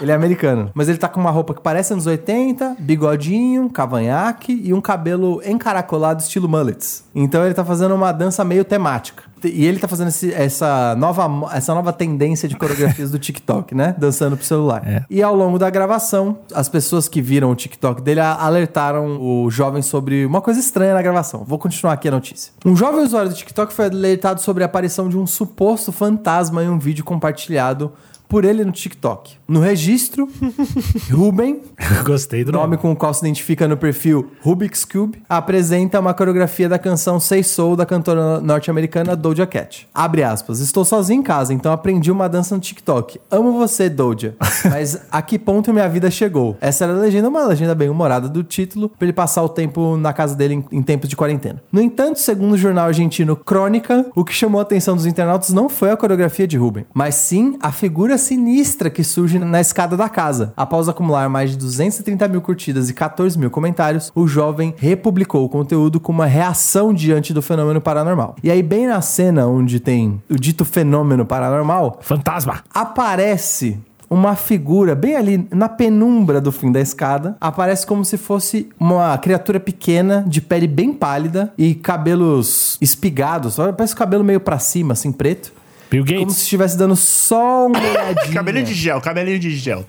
[0.00, 0.70] Ele é americano.
[0.74, 5.42] Mas ele tá com uma roupa que parece anos 80, bigodinho, cavanhaque e um cabelo
[5.44, 7.04] encaracolado estilo mullets.
[7.14, 9.24] Então ele tá fazendo uma dança meio temática.
[9.42, 13.94] E ele tá fazendo esse- essa, nova, essa nova tendência de coreografias do TikTok, né?
[13.96, 14.82] Dançando pro celular.
[14.86, 15.02] É.
[15.08, 19.80] E ao longo da gravação, as pessoas que viram o TikTok dele alertaram o jovem
[19.80, 21.42] sobre uma coisa estranha na gravação.
[21.42, 22.52] Vou continuar aqui a notícia.
[22.66, 26.68] Um jovem usuário do TikTok foi alertado sobre a aparição de um suposto fantasma em
[26.68, 27.90] um vídeo compartilhado
[28.30, 29.36] por ele no TikTok.
[29.48, 30.28] No registro,
[31.10, 31.60] Ruben,
[32.04, 32.76] Gostei do nome nome.
[32.78, 37.42] com o qual se identifica no perfil Rubik's Cube, apresenta uma coreografia da canção Say
[37.42, 39.88] Soul da cantora norte-americana Doja Cat.
[39.92, 40.60] Abre aspas.
[40.60, 43.20] Estou sozinho em casa, então aprendi uma dança no TikTok.
[43.30, 44.36] Amo você, Doja.
[44.70, 46.56] Mas a que ponto minha vida chegou?
[46.60, 49.96] Essa era a legenda, uma legenda bem humorada do título, pra ele passar o tempo
[49.96, 51.60] na casa dele em, em tempos de quarentena.
[51.72, 55.68] No entanto, segundo o jornal argentino Crônica, o que chamou a atenção dos internautas não
[55.68, 60.08] foi a coreografia de Ruben, mas sim a figura sinistra que surge na escada da
[60.08, 60.52] casa.
[60.56, 65.48] Após acumular mais de 230 mil curtidas e 14 mil comentários, o jovem republicou o
[65.48, 68.36] conteúdo com uma reação diante do fenômeno paranormal.
[68.44, 72.62] E aí, bem na cena onde tem o dito fenômeno paranormal, Fantasma.
[72.72, 73.78] aparece
[74.10, 77.36] uma figura bem ali na penumbra do fim da escada.
[77.40, 83.56] Aparece como se fosse uma criatura pequena, de pele bem pálida e cabelos espigados.
[83.76, 85.52] Parece o cabelo meio pra cima, assim, preto.
[85.90, 86.36] Bill Como Gates.
[86.36, 88.32] se estivesse dando só olhadinha.
[88.34, 89.84] Cabelinho de gel, cabelinho de gel.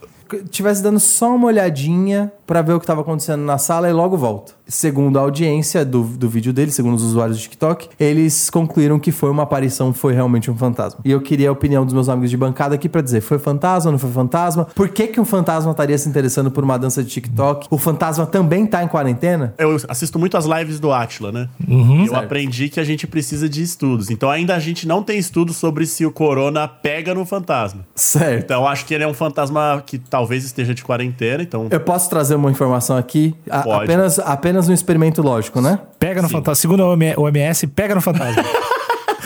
[0.50, 4.16] Tivesse dando só uma olhadinha pra ver o que tava acontecendo na sala e logo
[4.16, 4.52] volta.
[4.66, 9.10] Segundo a audiência do, do vídeo dele, segundo os usuários do TikTok, eles concluíram que
[9.12, 11.00] foi uma aparição, foi realmente um fantasma.
[11.04, 13.90] E eu queria a opinião dos meus amigos de bancada aqui pra dizer, foi fantasma,
[13.90, 14.66] não foi fantasma?
[14.74, 17.66] Por que que um fantasma estaria se interessando por uma dança de TikTok?
[17.70, 19.54] O fantasma também tá em quarentena?
[19.58, 21.48] Eu assisto muito as lives do Atila, né?
[21.66, 22.02] Uhum.
[22.02, 22.24] Eu Certo.
[22.24, 24.10] aprendi que a gente precisa de estudos.
[24.10, 27.86] Então ainda a gente não tem estudos sobre se o corona pega no fantasma.
[27.94, 28.44] Certo.
[28.44, 31.80] Então eu acho que ele é um fantasma que talvez esteja de quarentena, então Eu
[31.80, 33.34] posso trazer uma informação aqui?
[33.50, 33.84] A- Pode.
[33.84, 35.80] apenas, apenas um experimento lógico, né?
[35.98, 36.54] Pega no fantasma.
[36.54, 36.86] Segundo a
[37.20, 38.42] OMS, pega no fantasma.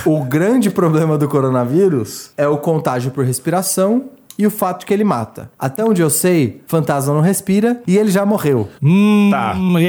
[0.04, 4.04] O grande problema do coronavírus é o contágio por respiração
[4.38, 5.51] e o fato que ele mata.
[5.59, 8.68] Até onde eu sei, fantasma não respira e ele já morreu.
[8.83, 9.55] hum, Tá.
[9.79, 9.85] ei,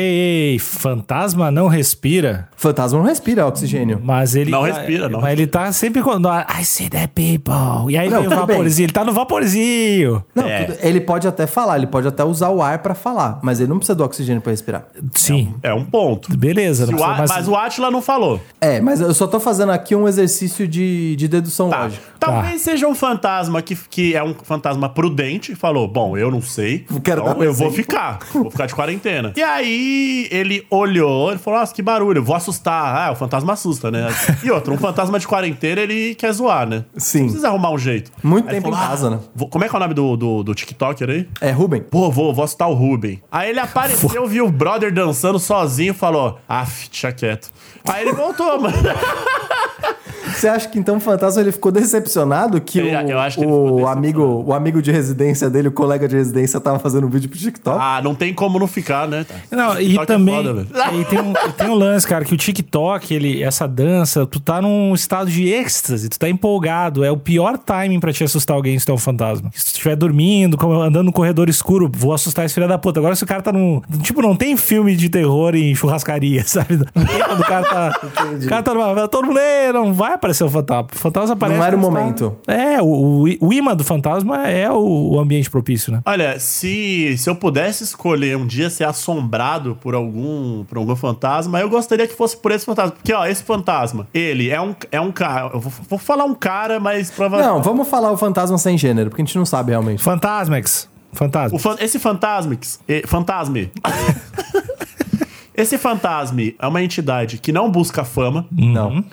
[0.54, 2.50] ei, fantasma não respira.
[2.56, 4.00] Fantasma não respira oxigênio.
[4.04, 4.50] Mas ele.
[4.52, 6.28] Não tá- respira, não Mas ele tá sempre quando.
[6.30, 7.92] I see that people.
[7.92, 8.56] E aí Não, vem o tudo bem.
[8.58, 8.86] vaporzinho.
[8.86, 10.24] Ele tá no vaporzinho.
[10.34, 10.64] Não, É.
[10.66, 13.70] tudo- ele pode até falar, ele pode até usar o ar pra falar, mas ele
[13.70, 14.86] não precisa do oxigênio pra respirar.
[15.14, 15.54] Sim.
[15.64, 16.36] é um ponto.
[16.38, 16.86] Beleza.
[16.86, 18.40] Se não o A- mais- Mas o Atila não falou.
[18.62, 21.84] É, mas eu só tô fazendo aqui um exercício de, de dedução Tá.
[21.84, 22.04] lógica.
[22.20, 26.42] Talvez seja um fantasma que, que é um fantasma prudente e falou: Bom, eu não
[26.42, 26.86] sei.
[27.04, 28.20] Quero então um eu vou exemplo." ficar.
[28.34, 29.34] Vou ficar de quarentena.
[29.38, 33.08] E aí ele olhou e falou: Nossa, que barulho, vou assustar.
[33.08, 34.08] Ah, o fantasma assusta, né?
[34.44, 36.84] E outro, um fantasma de quarentena, ele quer zoar, né?
[36.98, 37.24] Sim.
[37.26, 38.12] Precisa arrumar um jeito.
[38.24, 39.20] Muito Aí tempo em casa, né?
[39.36, 41.28] vou- como é que é o nome do, do, do TikToker aí?
[41.42, 41.82] É, Ruben.
[41.82, 43.22] Pô, vou, vou assustar o Ruben.
[43.32, 47.50] Aí ele apareceu, viu o brother dançando sozinho e falou: Af, deixa quieto.
[47.88, 48.76] Aí ele voltou, mano.
[50.40, 53.46] Você acha que então o fantasma ele ficou decepcionado que Eu- o, eu acho que
[53.46, 53.88] o decepcionado.
[53.98, 57.38] amigo, o amigo de residência dele, o colega de residência, tava fazendo um vídeo pro
[57.40, 57.78] TikTok?
[57.82, 59.26] Ah, não tem como não ficar, né?
[59.52, 60.68] Não, e é também foda, velho.
[61.02, 64.40] e tem, um, e tem um lance, cara, que o TikTok, ele, essa dança, tu
[64.40, 67.04] tá num estado de êxtase, tu tá empolgado.
[67.04, 69.50] É o pior timing pra te assustar alguém se tu é um fantasma.
[69.54, 73.00] Se tu estiver dormindo, como- andando no corredor escuro, vou assustar esse filho da puta.
[73.00, 73.82] Agora, se o cara tá num.
[74.02, 76.80] Tipo, não tem filme de terror em churrascaria, sabe?
[76.94, 78.00] Quando o cara tá.
[78.44, 79.08] o cara tá numa.
[79.08, 80.88] Todo mundo, "Ei, não vai aparecer o fantasma.
[80.94, 81.58] O fantasma aparece.
[81.60, 82.36] Não era o tá- momento.
[82.48, 86.02] É, o, o, o imã do fantasma é o, o ambiente propício, né?
[86.06, 91.60] Olha, se, se eu pudesse escolher um dia ser assombrado por algum, por algum fantasma,
[91.60, 92.92] eu gostaria que fosse por esse fantasma.
[92.92, 95.52] Porque, ó, esse fantasma, ele é um, é um cara.
[95.54, 97.54] Eu vou, vou falar um cara, mas provavelmente.
[97.56, 100.02] Não, vamos falar o fantasma sem gênero, porque a gente não sabe realmente.
[100.04, 100.90] Fantasmex.
[101.14, 101.56] Fantasma.
[101.56, 103.72] O fan- esse fantasmix, eh, fantasme.
[105.56, 109.04] esse fantasme é uma entidade que não busca fama, Não.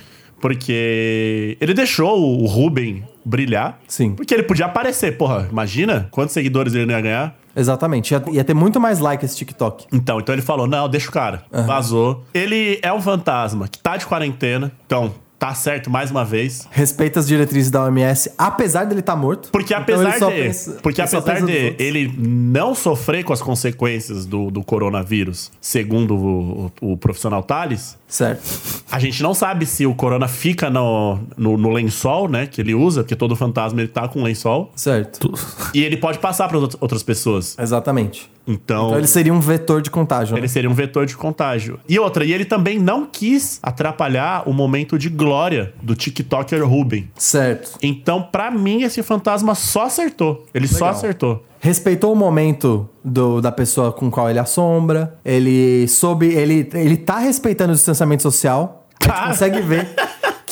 [0.44, 3.80] Porque ele deixou o Ruben brilhar.
[3.88, 4.12] Sim.
[4.12, 7.34] Porque ele podia aparecer, porra, imagina quantos seguidores ele não ia ganhar.
[7.56, 8.12] Exatamente.
[8.12, 9.86] Ia, ia ter muito mais like esse TikTok.
[9.90, 11.44] Então, então ele falou: não, deixa o cara.
[11.50, 12.24] Vazou.
[12.34, 14.70] Ele é um fantasma que tá de quarentena.
[14.84, 16.66] Então, tá certo mais uma vez.
[16.70, 19.50] Respeita as diretrizes da OMS, apesar dele estar morto.
[19.50, 20.24] Porque Então apesar de.
[20.42, 26.14] pensa- porque ele apesar de ele não sofrer com as consequências do, do coronavírus, segundo
[26.16, 28.42] o, o- o profissional Thales, Certo.
[28.90, 32.46] a gente não sabe se o corona fica no, no, no lençol, né?
[32.46, 34.72] Que ele usa, porque todo fantasma ele tá com lençol.
[34.74, 35.32] Certo.
[35.74, 37.54] E ele pode passar para outras pessoas.
[37.58, 38.30] Exatamente.
[38.46, 38.86] Então.
[38.88, 40.34] Então ele seria um vetor de contágio.
[40.34, 40.40] né?
[40.40, 41.78] Ele seria um vetor de contágio.
[41.88, 47.08] E outra, e ele também não quis atrapalhar o momento de glória do TikToker Ruben.
[47.16, 47.72] Certo.
[47.82, 50.46] Então, pra mim, esse fantasma só acertou.
[50.54, 50.90] Ele só Legal.
[50.90, 51.44] acertou.
[51.60, 55.14] Respeitou o momento do, da pessoa com qual ele assombra.
[55.24, 56.26] Ele soube.
[56.26, 58.86] Ele, ele tá respeitando o distanciamento social.
[59.00, 59.26] A gente Tá.
[59.28, 59.88] consegue ver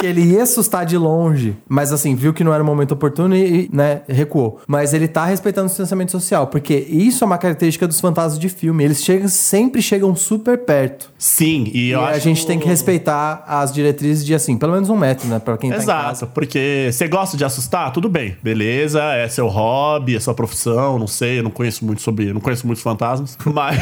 [0.03, 1.57] que ele ia assustar de longe.
[1.69, 4.61] Mas assim, viu que não era o momento oportuno e, né, recuou.
[4.67, 6.49] Mas ele tá respeitando o distanciamento social.
[6.49, 8.83] Porque isso é uma característica dos fantasmas de filme.
[8.83, 11.11] Eles chegam, sempre chegam super perto.
[11.17, 12.21] Sim, e E a acho...
[12.21, 15.39] gente tem que respeitar as diretrizes de assim, pelo menos um metro, né?
[15.39, 16.27] Pra quem tá em Exato, casa.
[16.27, 17.93] porque você gosta de assustar?
[17.93, 22.03] Tudo bem, beleza, é seu hobby, é sua profissão, não sei, eu não conheço muito
[22.03, 23.77] sobre, não conheço muitos fantasmas, mas,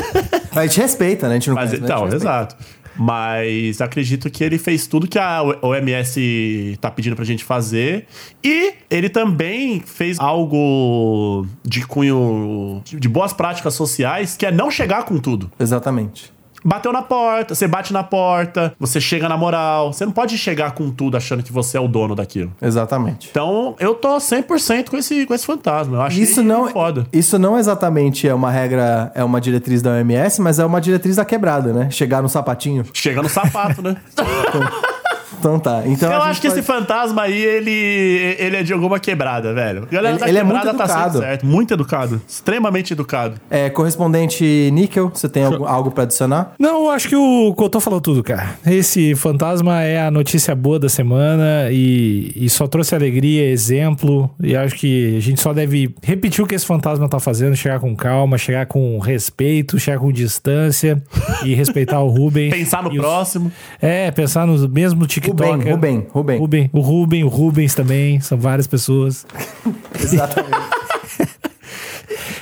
[0.54, 1.34] Mas a gente respeita, né?
[1.34, 1.86] A gente não mas conhece, né?
[1.86, 2.24] Então, respeita.
[2.24, 2.56] exato.
[2.98, 8.06] Mas acredito que ele fez tudo que a OMS tá pedindo pra gente fazer.
[8.42, 15.04] E ele também fez algo de cunho de boas práticas sociais, que é não chegar
[15.04, 15.50] com tudo.
[15.58, 16.35] Exatamente.
[16.66, 19.92] Bateu na porta, você bate na porta, você chega na moral.
[19.92, 22.52] Você não pode chegar com tudo achando que você é o dono daquilo.
[22.60, 23.28] Exatamente.
[23.30, 25.98] Então, eu tô 100% com esse, com esse fantasma.
[25.98, 27.06] Eu acho Isso não, foda.
[27.12, 31.16] isso não exatamente é uma regra, é uma diretriz da OMS, mas é uma diretriz
[31.16, 31.90] da quebrada, né?
[31.90, 32.84] Chegar no sapatinho.
[32.92, 33.96] Chega no sapato, né?
[35.38, 35.82] Então tá.
[35.86, 39.86] Então eu acho que pode- esse fantasma aí, ele, ele é de alguma quebrada, velho.
[39.90, 41.18] Galera Ele- da ele é muito tá educado.
[41.18, 41.46] certo.
[41.46, 42.20] Muito educado.
[42.26, 43.34] Extremamente educado.
[43.50, 46.52] É, correspondente Níquel, você tem algo, algo pra adicionar?
[46.58, 48.54] Não, eu acho que o Cotô falou tudo, cara.
[48.66, 54.30] Esse fantasma é a notícia boa da semana e, e só trouxe alegria, exemplo.
[54.42, 57.80] E acho que a gente só deve repetir o que esse fantasma tá fazendo, chegar
[57.80, 61.02] com calma, chegar com respeito, chegar com distância
[61.44, 62.50] e respeitar o Rubem.
[62.50, 63.50] Pensar no E os- próximo.
[63.80, 65.50] É, pensar no mesmo TikTok.
[65.50, 66.38] Rubem, Rubem, Rubem.
[66.38, 69.26] Rubem, o Rubem, o Rubens também, são várias pessoas.
[70.00, 70.56] Exatamente.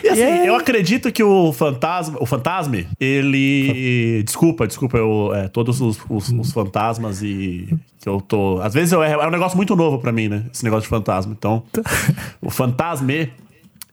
[0.02, 4.22] E assim, é- eu acredito que o fantasma, o fantasme, ele.
[4.24, 7.68] Desculpa, desculpa, eu, é, todos os, os- os fantasmas e.
[8.00, 8.60] Que eu tô.
[8.60, 10.44] Às vezes eu, é, é um negócio muito novo pra mim, né?
[10.52, 11.34] Esse negócio de fantasma.
[11.36, 11.62] Então,
[12.42, 13.30] o fantasme,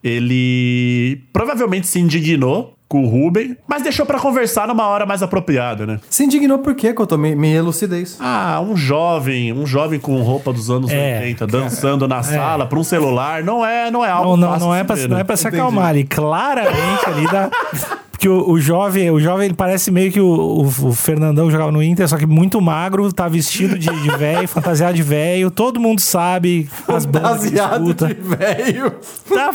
[0.04, 5.86] ele provavelmente se indignou com o Ruben, mas deixou pra conversar numa hora mais apropriada,
[5.86, 5.98] né?
[6.10, 7.18] Se indignou por quê, Couto?
[7.18, 7.54] Me, me
[8.02, 8.18] isso.
[8.20, 11.20] Ah, um jovem, um jovem com roupa dos anos É.
[11.20, 14.68] 80, dançando na sala pra um celular, não é, não é algo Não, não, fácil
[14.68, 15.22] não, é pra, ver, não né?
[15.22, 16.04] é pra se acalmar ali.
[16.04, 17.50] Claramente ali dá.
[18.22, 21.72] Porque o, o jovem, o jovem, ele parece meio que o, o, o Fernandão jogava
[21.72, 25.50] no Inter, só que muito magro, tá vestido de de velho, fantasiado de velho.
[25.50, 28.08] Todo mundo sabe as bandas que Baseado escuta.
[28.10, 28.94] de velho.
[29.28, 29.52] Tá,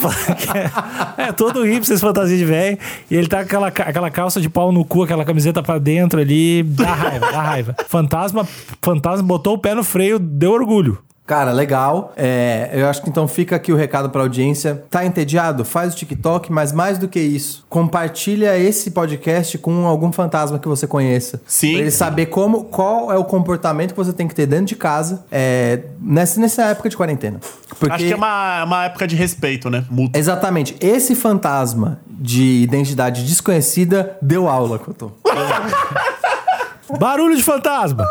[1.17, 2.77] é, é todo hipster fantasia de velho.
[3.09, 6.21] E ele tá com aquela, aquela calça de pau no cu, aquela camiseta pra dentro
[6.21, 6.65] ali.
[6.65, 7.77] Dá raiva, dá raiva.
[7.87, 8.49] Fantasma,
[8.83, 11.06] fantasma botou o pé no freio, deu orgulho.
[11.27, 12.13] Cara, legal.
[12.17, 14.85] É, eu acho que então fica aqui o recado pra audiência.
[14.89, 15.65] Tá entediado?
[15.65, 20.69] Faz o TikTok, mas mais do que isso, compartilha esse podcast com algum fantasma que
[20.69, 21.43] você conheça.
[21.47, 21.73] Sim.
[21.73, 24.77] Pra ele saber como, qual é o comportamento que você tem que ter dentro de
[24.77, 27.41] casa é, nessa, nessa época de quarentena.
[27.81, 27.95] Porque...
[27.95, 29.85] Acho que é uma, uma época de respeito, né?
[29.91, 30.19] Mútuo.
[30.19, 30.77] Exatamente.
[30.81, 35.11] Esse fantasma de identidade desconhecida deu aula, Cotô.
[37.01, 38.07] Barulho de fantasma!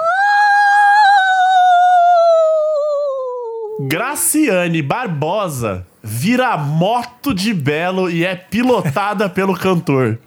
[3.79, 10.17] Graciane Barbosa vira moto de belo e é pilotada pelo cantor.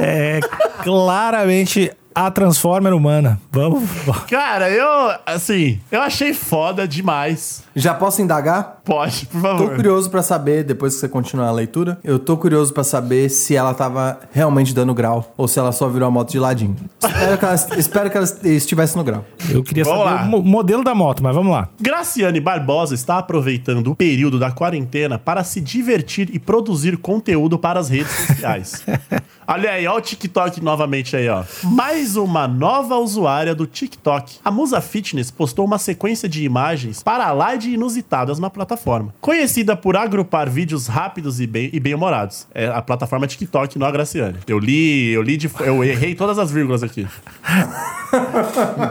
[0.00, 0.40] É
[0.82, 1.92] claramente
[2.26, 3.40] a Transformer humana.
[3.52, 3.84] Vamos.
[4.28, 4.86] Cara, eu,
[5.24, 7.62] assim, eu achei foda demais.
[7.76, 8.78] Já posso indagar?
[8.84, 9.74] Pode, por Tô favor.
[9.76, 13.54] curioso pra saber, depois que você continuar a leitura, eu tô curioso pra saber se
[13.54, 16.74] ela tava realmente dando grau ou se ela só virou a moto de ladinho.
[17.00, 19.24] Espero que ela, espero que ela estivesse no grau.
[19.50, 20.22] Eu queria Vamos saber lá.
[20.22, 21.68] o mo- modelo da moto, mas vamos lá.
[21.80, 27.78] Graciane Barbosa está aproveitando o período da quarentena para se divertir e produzir conteúdo para
[27.78, 28.82] as redes sociais.
[29.46, 31.42] Olha aí, ó o TikTok novamente aí, ó.
[31.64, 34.36] Mais uma nova usuária do TikTok.
[34.44, 39.14] A Musa Fitness postou uma sequência de imagens para lá de inusitadas na plataforma.
[39.20, 42.46] Conhecida por agrupar vídeos rápidos e bem- e bem-humorados.
[42.54, 44.38] É a plataforma TikTok, não a Graciane.
[44.46, 47.06] Eu li, eu li de, eu errei todas as vírgulas aqui.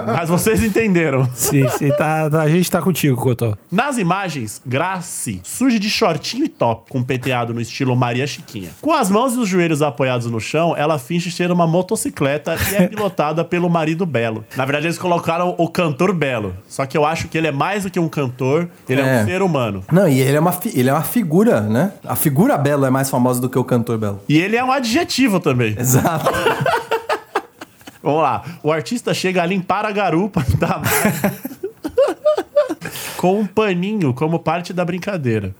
[0.06, 1.28] Mas vocês entenderam.
[1.34, 3.58] Sim, sim, tá, tá- a gente tá contigo, Cotô.
[3.72, 8.70] Nas imagens, Graci surge de shortinho e top, com penteado no estilo Maria Chiquinha.
[8.82, 12.76] Com as mãos e os joelhos apoiados no chão, ela finge ser uma motocicleta e
[12.76, 14.44] é pilotada pelo marido Belo.
[14.56, 16.56] Na verdade, eles colocaram o cantor Belo.
[16.68, 19.22] Só que eu acho que ele é mais do que um cantor, ele é, É.
[19.22, 19.84] um ser humano.
[19.92, 21.94] Não, e ele é, uma, ele é uma figura, né?
[22.06, 24.20] A figura Belo é mais famosa do que o cantor Belo.
[24.28, 25.76] E ele é um adjetivo também.
[25.80, 26.30] Exato.
[28.02, 28.44] Vamos lá.
[28.64, 30.82] O artista chega a limpar a garupa da
[33.18, 35.54] com um paninho como parte da brincadeira.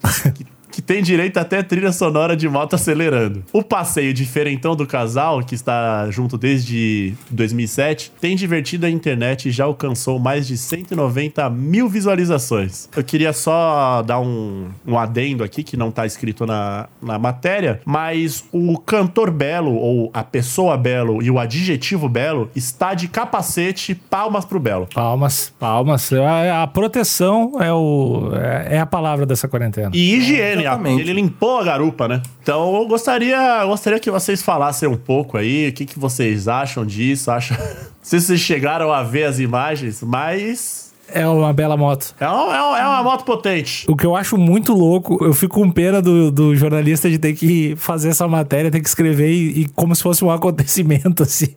[0.88, 3.44] Tem direito até trilha sonora de moto acelerando.
[3.52, 9.52] O passeio diferentão do casal, que está junto desde 2007, tem divertido a internet e
[9.52, 12.88] já alcançou mais de 190 mil visualizações.
[12.96, 17.82] Eu queria só dar um, um adendo aqui, que não está escrito na, na matéria,
[17.84, 23.94] mas o cantor Belo, ou a pessoa Belo e o adjetivo Belo está de capacete,
[23.94, 24.88] palmas pro Belo.
[24.96, 26.14] Palmas, palmas.
[26.14, 29.92] A, a proteção é, o, é, é a palavra dessa quarentena.
[29.94, 31.02] E higiene, É, exatamente.
[31.02, 32.22] ele limpou a garupa, né?
[32.42, 36.86] Então eu gostaria, gostaria que vocês falassem um pouco aí, o que, que vocês acham
[36.86, 37.58] disso, acham...
[37.58, 37.66] Não
[38.02, 42.14] sei se vocês chegaram a ver as imagens, mas É uma bela moto.
[42.20, 43.86] É, um- é um- é uma moto potente.
[43.90, 47.34] O que eu acho muito louco, eu fico com pena do, do jornalista de ter
[47.34, 51.48] que fazer essa matéria, ter que escrever e, e como se fosse um acontecimento, assim.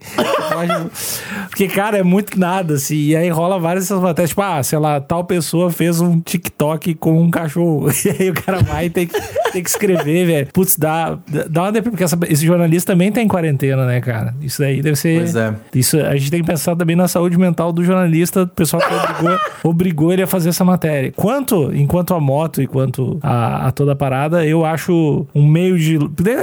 [1.48, 2.96] Porque, cara, é muito nada, assim.
[2.96, 6.94] E aí rola várias dessas matérias, tipo, ah, sei lá, tal pessoa fez um TikTok
[6.94, 7.88] com um cachorro.
[8.10, 9.20] E aí o cara vai e tem que,
[9.52, 10.48] tem que escrever, velho.
[10.52, 14.34] Putz, dá, dá uma depressão, porque essa- esse jornalista também tá em quarentena, né, cara?
[14.40, 15.18] Isso daí deve ser.
[15.18, 15.54] Pois é.
[15.74, 18.92] Isso, a gente tem que pensar também na saúde mental do jornalista, o pessoal que
[18.94, 21.12] obrigou, obrigou ele a fazer essa matéria.
[21.14, 25.78] Quanto, enquanto a moto e quanto a, a toda a parada, eu acho um meio
[25.78, 25.98] de.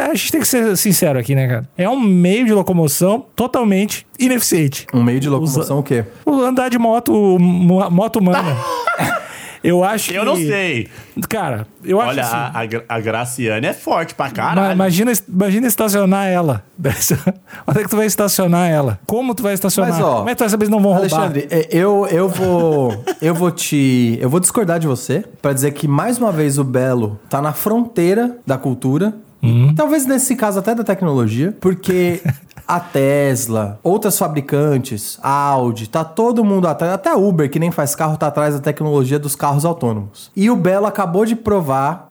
[0.09, 1.69] A gente tem que ser sincero aqui, né, cara?
[1.77, 4.85] É um meio de locomoção totalmente ineficiente.
[4.93, 6.03] Um meio de locomoção o quê?
[6.25, 8.55] Andar de moto, mo- moto humana.
[9.67, 10.87] Eu acho Eu que- não sei.
[11.29, 12.35] Cara, eu acho Olha, assim.
[12.35, 14.71] a, a, Gra- a Graciane é forte pra caralho.
[14.73, 16.63] Imagina, imagina estacionar ela.
[17.67, 18.99] Onde é que tu vai estacionar ela?
[19.05, 19.91] Como tu vai estacionar?
[19.91, 21.19] Mas, ó, Como é que tu vai saber se não vão roubar?
[21.19, 25.71] Alexandre, é, eu, eu vou eu vou te eu vou discordar de você pra dizer
[25.71, 29.13] que mais uma vez o Belo tá na fronteira da cultura.
[29.43, 29.75] Uhum.
[29.75, 32.21] Talvez nesse caso até da tecnologia, porque
[32.67, 37.71] a Tesla, outras fabricantes, a Audi, tá todo mundo atrás, até a Uber que nem
[37.71, 40.31] faz carro tá atrás da tecnologia dos carros autônomos.
[40.35, 42.09] E o Belo acabou de provar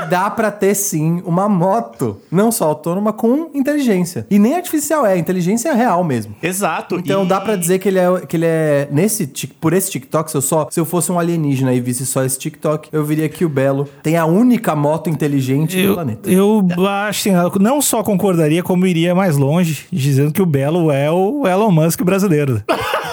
[0.00, 4.26] que dá pra ter sim uma moto, não só autônoma com inteligência.
[4.30, 6.34] E nem artificial é, inteligência é real mesmo.
[6.42, 6.96] Exato.
[6.98, 9.26] Então e- dá pra dizer que ele é que ele é nesse
[9.60, 12.38] por esse TikTok, se eu só se eu fosse um alienígena e visse só esse
[12.38, 16.30] TikTok, eu viria que o Belo tem a única moto inteligente do Eu, planeta.
[16.30, 21.10] eu acho assim, não só concordaria, como iria mais longe, dizendo que o Belo é
[21.10, 22.62] o Elon Musk brasileiro.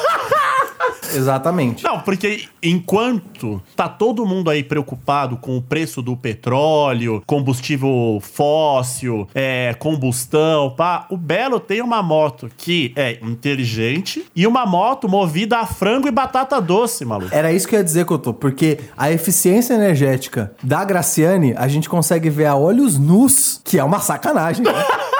[1.15, 1.83] Exatamente.
[1.83, 9.27] Não, porque enquanto tá todo mundo aí preocupado com o preço do petróleo, combustível fóssil,
[9.33, 15.59] é, combustão, pá, o Belo tem uma moto que é inteligente e uma moto movida
[15.59, 17.33] a frango e batata doce, maluco.
[17.33, 21.89] Era isso que eu ia dizer, Couto, porque a eficiência energética da Graciane, a gente
[21.89, 24.63] consegue ver a olhos nus, que é uma sacanagem.
[24.65, 24.71] né?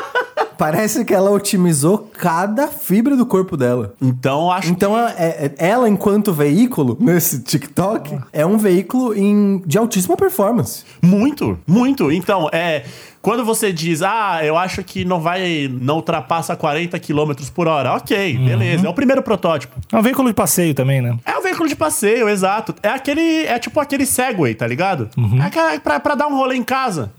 [0.61, 3.95] Parece que ela otimizou cada fibra do corpo dela.
[3.99, 9.63] Então acho Então, ela, é- é- ela, enquanto veículo, nesse TikTok, é um veículo em-
[9.65, 10.83] de altíssima performance.
[11.01, 12.11] Muito, muito.
[12.11, 12.83] Então, é.
[13.21, 15.69] Quando você diz, ah, eu acho que não vai.
[15.71, 17.93] não ultrapassa 40 km por hora.
[17.93, 18.87] Ok, beleza.
[18.87, 19.75] É o primeiro protótipo.
[19.91, 21.15] É um veículo de passeio também, né?
[21.25, 22.73] É um veículo de passeio, exato.
[22.81, 23.45] É aquele.
[23.45, 25.09] É tipo aquele Segway, tá ligado?
[25.39, 27.11] É aquela- pra, pra dar um rolê em casa.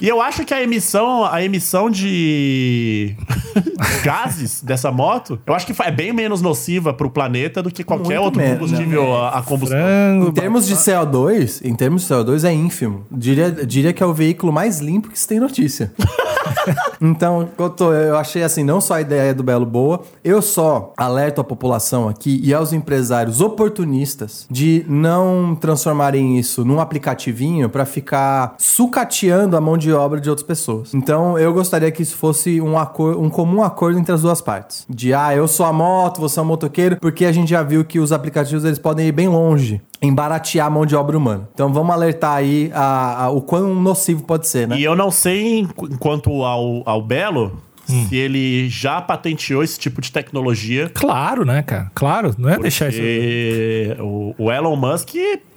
[0.00, 3.16] E eu acho que a emissão, a emissão de
[4.04, 8.20] gases dessa moto, eu acho que é bem menos nociva pro planeta do que qualquer
[8.20, 9.78] Muito outro menos, combustível a, a combustão.
[9.78, 13.04] Frango, Em termos de CO2, em termos de CO2 é ínfimo.
[13.10, 15.92] Diria, diria que é o veículo mais limpo que se tem notícia.
[17.00, 17.48] então,
[18.06, 22.08] eu achei assim, não só a ideia do Belo boa, eu só alerto a população
[22.08, 29.60] aqui e aos empresários oportunistas de não transformarem isso num aplicativinho pra ficar sucateando a
[29.60, 30.94] mão de obra de outras pessoas.
[30.94, 32.74] Então, eu gostaria que isso fosse um,
[33.18, 34.84] um comum acordo entre as duas partes.
[34.88, 37.84] De, ah, eu sou a moto, você é o motoqueiro, porque a gente já viu
[37.84, 41.48] que os aplicativos eles podem ir bem longe em baratear a mão de obra humana.
[41.52, 44.78] Então vamos alertar aí a- a- o quão nocivo pode ser, né?
[44.78, 45.66] E eu não sei,
[45.98, 50.88] quanto ao, ao Belo, se ele já patenteou esse tipo de tecnologia.
[50.94, 51.90] Claro, né, cara?
[51.94, 53.00] Claro, não é deixar isso.
[54.02, 55.14] O, o Elon Musk,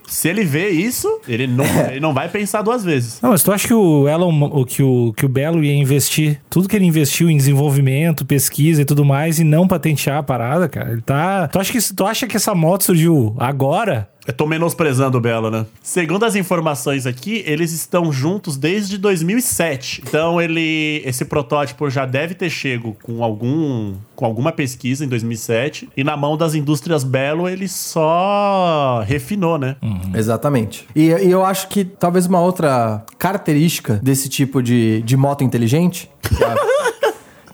[0.07, 3.21] se ele vê isso, ele não, ele não vai pensar duas vezes.
[3.21, 6.41] Não, mas tu acha que o Elon, o, que, o, que o Belo ia investir
[6.49, 10.67] tudo que ele investiu em desenvolvimento, pesquisa e tudo mais e não patentear a parada,
[10.67, 10.91] cara?
[10.91, 11.47] Ele tá.
[11.47, 14.09] Tu acha que, tu acha que essa moto surgiu agora?
[14.25, 15.65] Eu tô menosprezando o Belo, né?
[15.81, 20.03] Segundo as informações aqui, eles estão juntos desde 2007.
[20.07, 25.89] Então ele, esse protótipo já deve ter chego com algum, com alguma pesquisa em 2007
[25.95, 29.75] e na mão das indústrias Belo ele só refinou, né?
[30.15, 30.87] Exatamente.
[30.95, 36.09] E, e eu acho que talvez uma outra característica desse tipo de, de moto inteligente,
[36.21, 36.55] que, é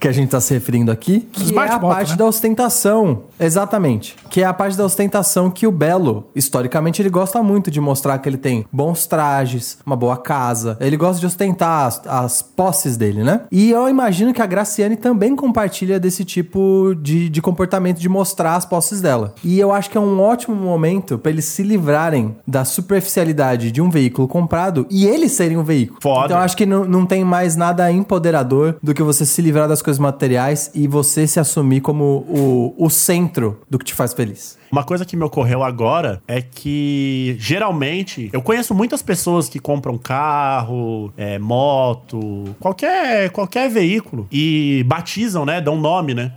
[0.00, 2.16] que a gente tá se referindo aqui, que Smart é a moto, parte né?
[2.16, 3.24] da ostentação.
[3.38, 4.16] Exatamente.
[4.30, 8.16] Que é a parte da ostentação que o Belo, historicamente, ele gosta muito de mostrar
[8.18, 10.78] que ele tem bons trajes, uma boa casa.
[10.80, 13.42] Ele gosta de ostentar as, as posses dele, né?
[13.52, 18.56] E eu imagino que a Graciane também compartilha desse tipo de, de comportamento de mostrar
[18.56, 19.34] as posses dela.
[19.44, 23.82] E eu acho que é um ótimo momento para eles se livrarem da superficialidade de
[23.82, 25.98] um veículo comprado e eles serem um veículo.
[26.00, 26.24] Foda.
[26.24, 29.68] Então eu acho que não, não tem mais nada empoderador do que você se livrar
[29.68, 34.12] das coisas materiais e você se assumir como o, o centro do que te faz
[34.12, 34.58] feliz.
[34.70, 39.98] Uma coisa que me ocorreu agora é que geralmente eu conheço muitas pessoas que compram
[39.98, 45.60] carro, é, moto, qualquer, qualquer veículo e batizam, né?
[45.60, 46.32] Dão nome, né?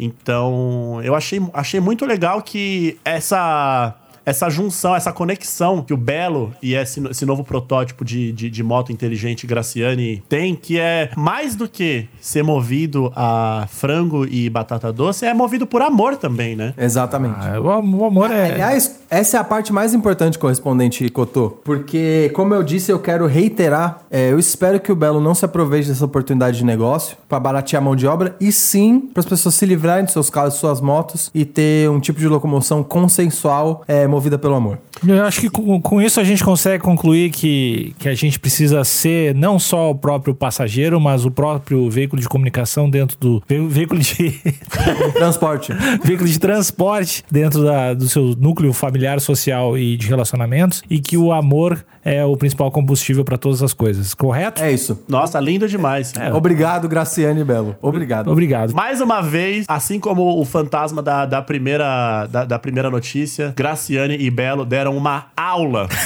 [0.00, 3.94] Então eu achei, achei muito legal que essa.
[4.28, 8.62] Essa junção, essa conexão que o Belo e esse, esse novo protótipo de, de, de
[8.62, 14.92] moto inteligente Graciane tem, que é mais do que ser movido a frango e batata
[14.92, 16.74] doce, é movido por amor também, né?
[16.76, 17.36] Exatamente.
[17.38, 18.52] Ah, o, am- o amor é.
[18.52, 21.50] Aliás, essa é a parte mais importante, correspondente Cotô.
[21.64, 24.02] Porque, como eu disse, eu quero reiterar.
[24.10, 27.80] é, eu espero que o Belo não se aproveite dessa oportunidade de negócio para baratear
[27.82, 30.60] a mão de obra, e sim para as pessoas se livrarem de seus carros, de
[30.60, 34.78] suas motos e ter um tipo de locomoção consensual é, movida pelo amor.
[35.06, 38.82] Eu acho que com, com isso a gente consegue concluir que, que a gente precisa
[38.82, 43.42] ser não só o próprio passageiro, mas o próprio veículo de comunicação dentro do.
[43.46, 44.40] ve- veículo de.
[45.14, 45.72] Transporte.
[46.02, 51.16] veículo de transporte dentro da- do seu núcleo familiar, social e de relacionamentos, e que
[51.16, 54.62] o amor é o principal combustível para todas as coisas, correto?
[54.62, 55.02] É isso.
[55.08, 56.12] Nossa, lindo demais.
[56.34, 57.76] Obrigado, Graciane e Belo.
[57.82, 58.30] Obrigado.
[58.30, 58.74] Obrigado.
[58.74, 64.16] Mais uma vez, assim como o fantasma da, da primeira, da, da primeira notícia, Graciane
[64.18, 65.88] e Belo deram uma aula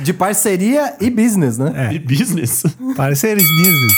[0.00, 1.72] De parceria e business, né?
[1.74, 1.88] É.
[1.88, 2.62] de business.
[2.96, 3.92] Pareceres business.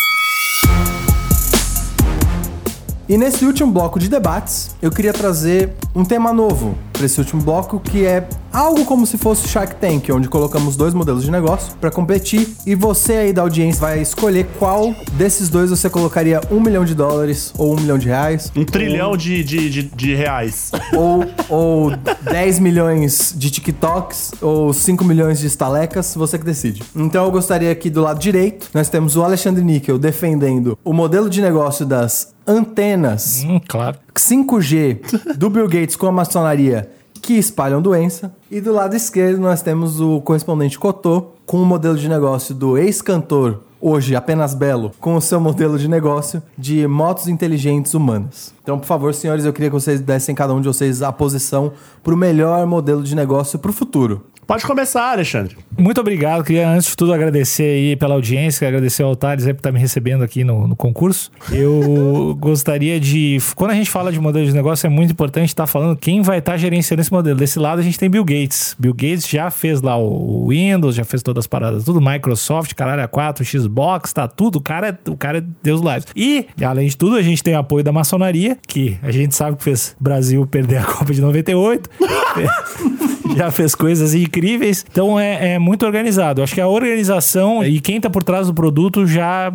[3.09, 7.40] E nesse último bloco de debates, eu queria trazer um tema novo para esse último
[7.40, 11.72] bloco, que é algo como se fosse Shark Tank, onde colocamos dois modelos de negócio
[11.80, 16.61] para competir e você aí da audiência vai escolher qual desses dois você colocaria um
[16.61, 18.53] milhão de dólares ou um milhão de reais.
[18.55, 20.72] Um trilhão de, de, de, de reais.
[20.92, 21.90] Ou, ou
[22.20, 26.82] 10 milhões de TikToks, ou 5 milhões de estalecas, você que decide.
[26.94, 31.30] Então eu gostaria aqui do lado direito, nós temos o Alexandre Níquel defendendo o modelo
[31.30, 33.96] de negócio das antenas Hum, claro.
[34.14, 36.90] 5G do Bill Gates com a maçonaria
[37.20, 38.34] que espalham doença.
[38.50, 42.78] E do lado esquerdo nós temos o correspondente Cotô com o modelo de negócio do
[42.78, 48.55] ex-cantor, hoje apenas Belo, com o seu modelo de negócio de motos inteligentes humanas.
[48.62, 51.72] Então, por favor, senhores, eu queria que vocês dessem cada um de vocês a posição
[52.03, 54.24] para o melhor modelo de negócio para o futuro.
[54.51, 55.57] Pode começar, Alexandre.
[55.78, 56.43] Muito obrigado.
[56.43, 59.78] Queria, antes de tudo, agradecer aí pela audiência, agradecer ao Thales aí por estar me
[59.78, 61.31] recebendo aqui no, no concurso.
[61.53, 63.39] Eu gostaria de.
[63.55, 66.39] Quando a gente fala de modelo de negócio, é muito importante estar falando quem vai
[66.39, 67.39] estar gerenciando esse modelo.
[67.39, 68.74] Desse lado, a gente tem Bill Gates.
[68.76, 73.09] Bill Gates já fez lá o Windows, já fez todas as paradas, tudo Microsoft, caralho,
[73.09, 74.56] A4, Xbox, tá tudo.
[74.56, 76.06] O cara, é, o cara é Deus live.
[76.16, 79.56] E, além de tudo, a gente tem o apoio da maçonaria, que a gente sabe
[79.56, 81.88] que fez o Brasil perder a Copa de 98.
[83.36, 84.84] já fez coisas incríveis.
[84.90, 86.42] Então é, é muito organizado.
[86.42, 89.52] Acho que a organização e quem tá por trás do produto já,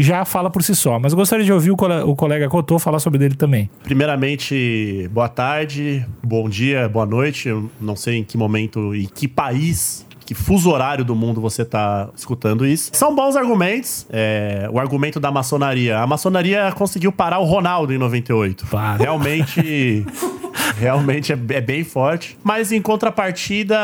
[0.00, 0.98] já fala por si só.
[0.98, 3.70] Mas gostaria de ouvir o, cole- o colega Cotô falar sobre dele também.
[3.82, 7.48] Primeiramente, boa tarde, bom dia, boa noite.
[7.48, 10.04] Eu não sei em que momento e que país.
[10.24, 12.90] Que fuso horário do mundo você tá escutando isso.
[12.92, 14.06] São bons argumentos.
[14.10, 15.98] É, o argumento da maçonaria.
[15.98, 18.66] A maçonaria conseguiu parar o Ronaldo em 98.
[18.66, 19.02] Para.
[19.02, 20.06] Realmente.
[20.78, 22.36] Realmente é, é bem forte.
[22.42, 23.76] Mas em contrapartida,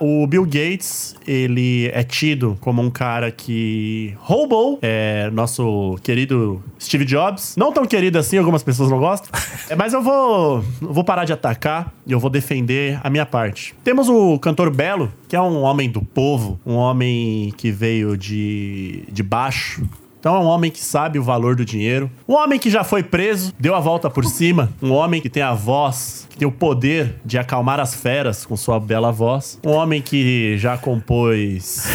[0.00, 7.04] o Bill Gates, ele é tido como um cara que roubou é, nosso querido Steve
[7.04, 7.56] Jobs.
[7.56, 9.30] Não tão querido assim, algumas pessoas não gostam.
[9.70, 13.74] É, mas eu vou, vou parar de atacar e eu vou defender a minha parte.
[13.82, 19.04] Temos o cantor Belo, que é um homem do povo, um homem que veio de,
[19.10, 19.82] de baixo,
[20.24, 22.10] então é um homem que sabe o valor do dinheiro.
[22.26, 24.70] Um homem que já foi preso, deu a volta por cima.
[24.80, 28.56] Um homem que tem a voz, que tem o poder de acalmar as feras com
[28.56, 29.60] sua bela voz.
[29.62, 31.86] Um homem que já compôs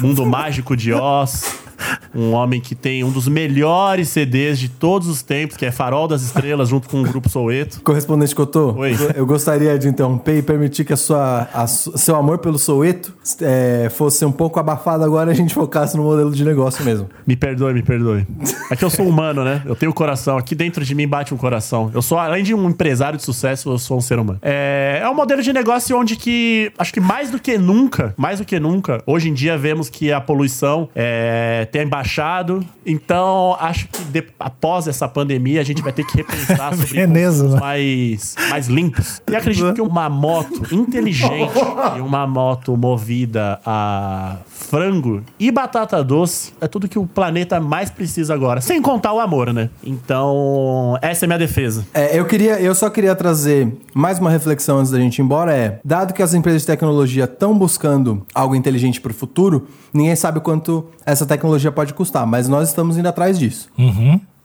[0.00, 1.63] Mundo Mágico de Oz.
[2.14, 6.06] Um homem que tem um dos melhores CDs de todos os tempos, que é Farol
[6.06, 7.80] das Estrelas, junto com o Grupo Soueto.
[7.82, 8.96] Correspondente Cotô, Oi.
[9.16, 13.88] eu gostaria de interromper e permitir que a sua, a seu amor pelo Soueto é,
[13.90, 17.08] fosse um pouco abafado agora e a gente focasse no modelo de negócio mesmo.
[17.26, 18.24] Me perdoe, me perdoe.
[18.70, 19.62] É que eu sou humano, né?
[19.64, 20.38] Eu tenho coração.
[20.38, 21.90] Aqui dentro de mim bate um coração.
[21.92, 24.38] Eu sou, além de um empresário de sucesso, eu sou um ser humano.
[24.42, 28.38] É, é um modelo de negócio onde que, acho que mais do que nunca, mais
[28.38, 32.64] do que nunca, hoje em dia vemos que a poluição é, tem baixado.
[32.86, 37.48] Então, acho que de- após essa pandemia, a gente vai ter que repensar sobre Veneza,
[37.48, 37.60] né?
[37.60, 39.22] mais, mais limpos.
[39.30, 41.52] E acredito que uma moto inteligente
[41.96, 47.90] e uma moto movida a frango e batata doce é tudo que o planeta mais
[47.90, 48.60] precisa agora.
[48.60, 49.70] Sem contar o amor, né?
[49.82, 51.86] Então, essa é a minha defesa.
[51.94, 55.52] É, eu queria, eu só queria trazer mais uma reflexão antes da gente ir embora.
[55.54, 60.14] É, dado que as empresas de tecnologia estão buscando algo inteligente para o futuro, ninguém
[60.16, 63.68] sabe quanto essa tecnologia pode custar, mas nós estamos indo atrás disso.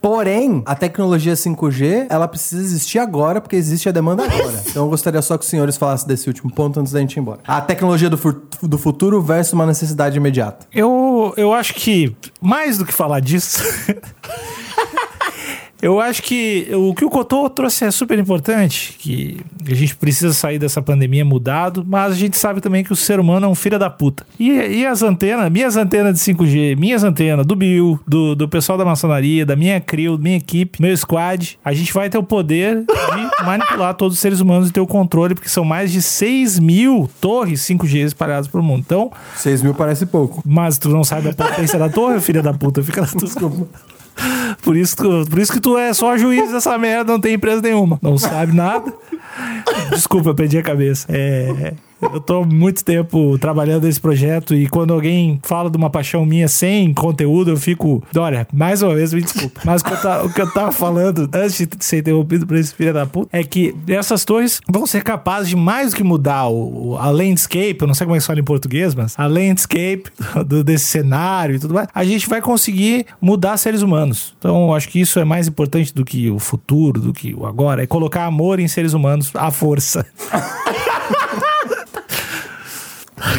[0.01, 4.60] Porém, a tecnologia 5G, ela precisa existir agora, porque existe a demanda agora.
[4.70, 7.20] Então eu gostaria só que os senhores falassem desse último ponto antes da gente ir
[7.20, 7.39] embora.
[7.45, 10.66] A tecnologia do, fu- do futuro versus uma necessidade imediata.
[10.72, 13.62] Eu, eu acho que, mais do que falar disso,
[15.82, 20.34] Eu acho que o que o Cotô trouxe é super importante, que a gente precisa
[20.34, 23.55] sair dessa pandemia mudado, mas a gente sabe também que o ser humano é um
[23.55, 24.25] filho da puta.
[24.38, 28.77] E, e as antenas, minhas antenas de 5G, minhas antenas do Bill, do, do pessoal
[28.77, 32.84] da maçonaria, da minha crew, minha equipe, meu squad, a gente vai ter o poder
[32.84, 36.59] de manipular todos os seres humanos e ter o controle, porque são mais de 6
[36.59, 38.84] mil torres 5G espalhadas pelo mundo.
[38.86, 40.43] Então, 6 mil parece pouco.
[40.45, 43.30] mas tu não sabe a potência da torre, filha da puta, fica na tua
[44.61, 47.61] por isso, tu- por isso que tu é só juiz dessa merda, não tem empresa
[47.61, 47.99] nenhuma.
[48.01, 48.93] Não sabe nada.
[49.91, 51.05] Desculpa, perdi a cabeça.
[51.09, 56.26] É, eu tô muito tempo trabalhando nesse projeto e quando alguém fala de uma paixão
[56.26, 58.04] minha sem conteúdo, eu fico.
[58.12, 59.62] Dória, mais uma vez, me desculpa.
[59.66, 62.93] Mas o que eu, que eu tava falando antes de ser interrompido por esse filho
[62.93, 66.95] da puta é que essas torres vão ser capazes de mais do que mudar o,
[66.97, 70.04] a landscape, eu não sei como é que fala em português, mas a landscape
[70.45, 74.36] do- desse cenário e tudo mais, a gente vai conseguir mudar seres humanos.
[74.38, 77.45] Então, eu acho que isso é mais importante do que o futuro, do que o
[77.45, 80.06] agora, é colocar amor em seres humanos à força.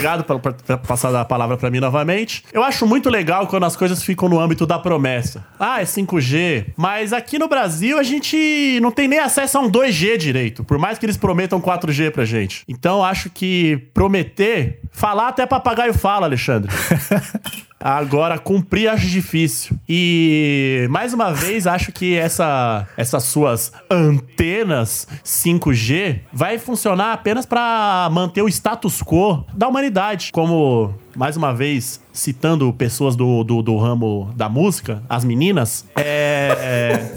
[0.01, 2.43] Obrigado por, por ter passado a palavra pra mim novamente.
[2.53, 5.45] Eu acho muito legal quando as coisas ficam no âmbito da promessa.
[5.59, 6.73] Ah, é 5G.
[6.77, 10.65] Mas aqui no Brasil a gente não tem nem acesso a um 2G direito.
[10.65, 12.65] Por mais que eles prometam 4G pra gente.
[12.67, 14.81] Então acho que prometer.
[14.91, 16.71] Falar até papagaio fala, Alexandre.
[17.83, 19.75] Agora, cumprir acho difícil.
[19.89, 28.07] E, mais uma vez, acho que essa, essas suas antenas 5G vai funcionar apenas para
[28.13, 30.31] manter o status quo da humanidade.
[30.31, 37.15] Como, mais uma vez, citando pessoas do, do, do ramo da música, as meninas, é.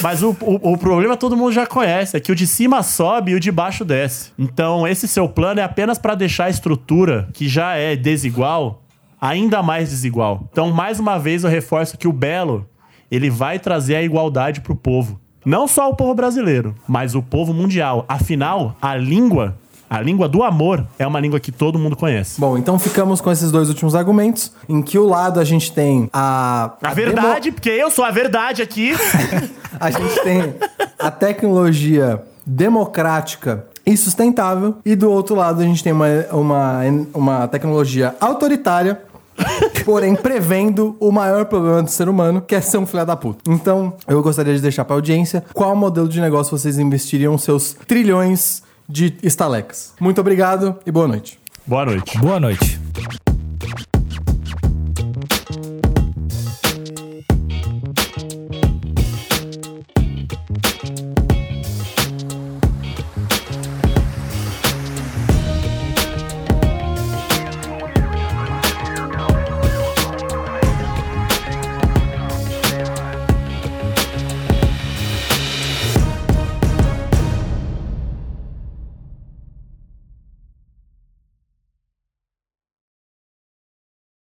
[0.00, 3.32] mas o, o, o problema todo mundo já conhece, é que o de cima sobe
[3.32, 4.30] e o de baixo desce.
[4.38, 8.81] Então, esse seu plano é apenas para deixar a estrutura, que já é desigual,
[9.22, 10.48] ainda mais desigual.
[10.50, 12.66] Então, mais uma vez, eu reforço que o Belo,
[13.08, 15.20] ele vai trazer a igualdade pro povo.
[15.46, 18.04] Não só o povo brasileiro, mas o povo mundial.
[18.08, 19.56] Afinal, a língua,
[19.88, 22.40] a língua do amor, é uma língua que todo mundo conhece.
[22.40, 26.08] Bom, então ficamos com esses dois últimos argumentos, em que o lado a gente tem
[26.12, 26.72] a...
[26.82, 28.92] A verdade, porque eu sou a verdade aqui.
[28.96, 29.48] demo-
[29.78, 30.54] a gente tem
[30.98, 36.80] a tecnologia democrática e sustentável, e do outro lado a gente tem uma, uma,
[37.12, 39.00] uma tecnologia autoritária,
[39.84, 43.50] porém prevendo o maior problema do ser humano, que é ser um filho da puta.
[43.50, 48.62] Então, eu gostaria de deixar pra audiência qual modelo de negócio vocês investiriam seus trilhões
[48.88, 49.94] de estalecas.
[50.00, 51.38] Muito obrigado e boa noite.
[51.66, 52.18] Boa noite.
[52.18, 52.80] Boa noite.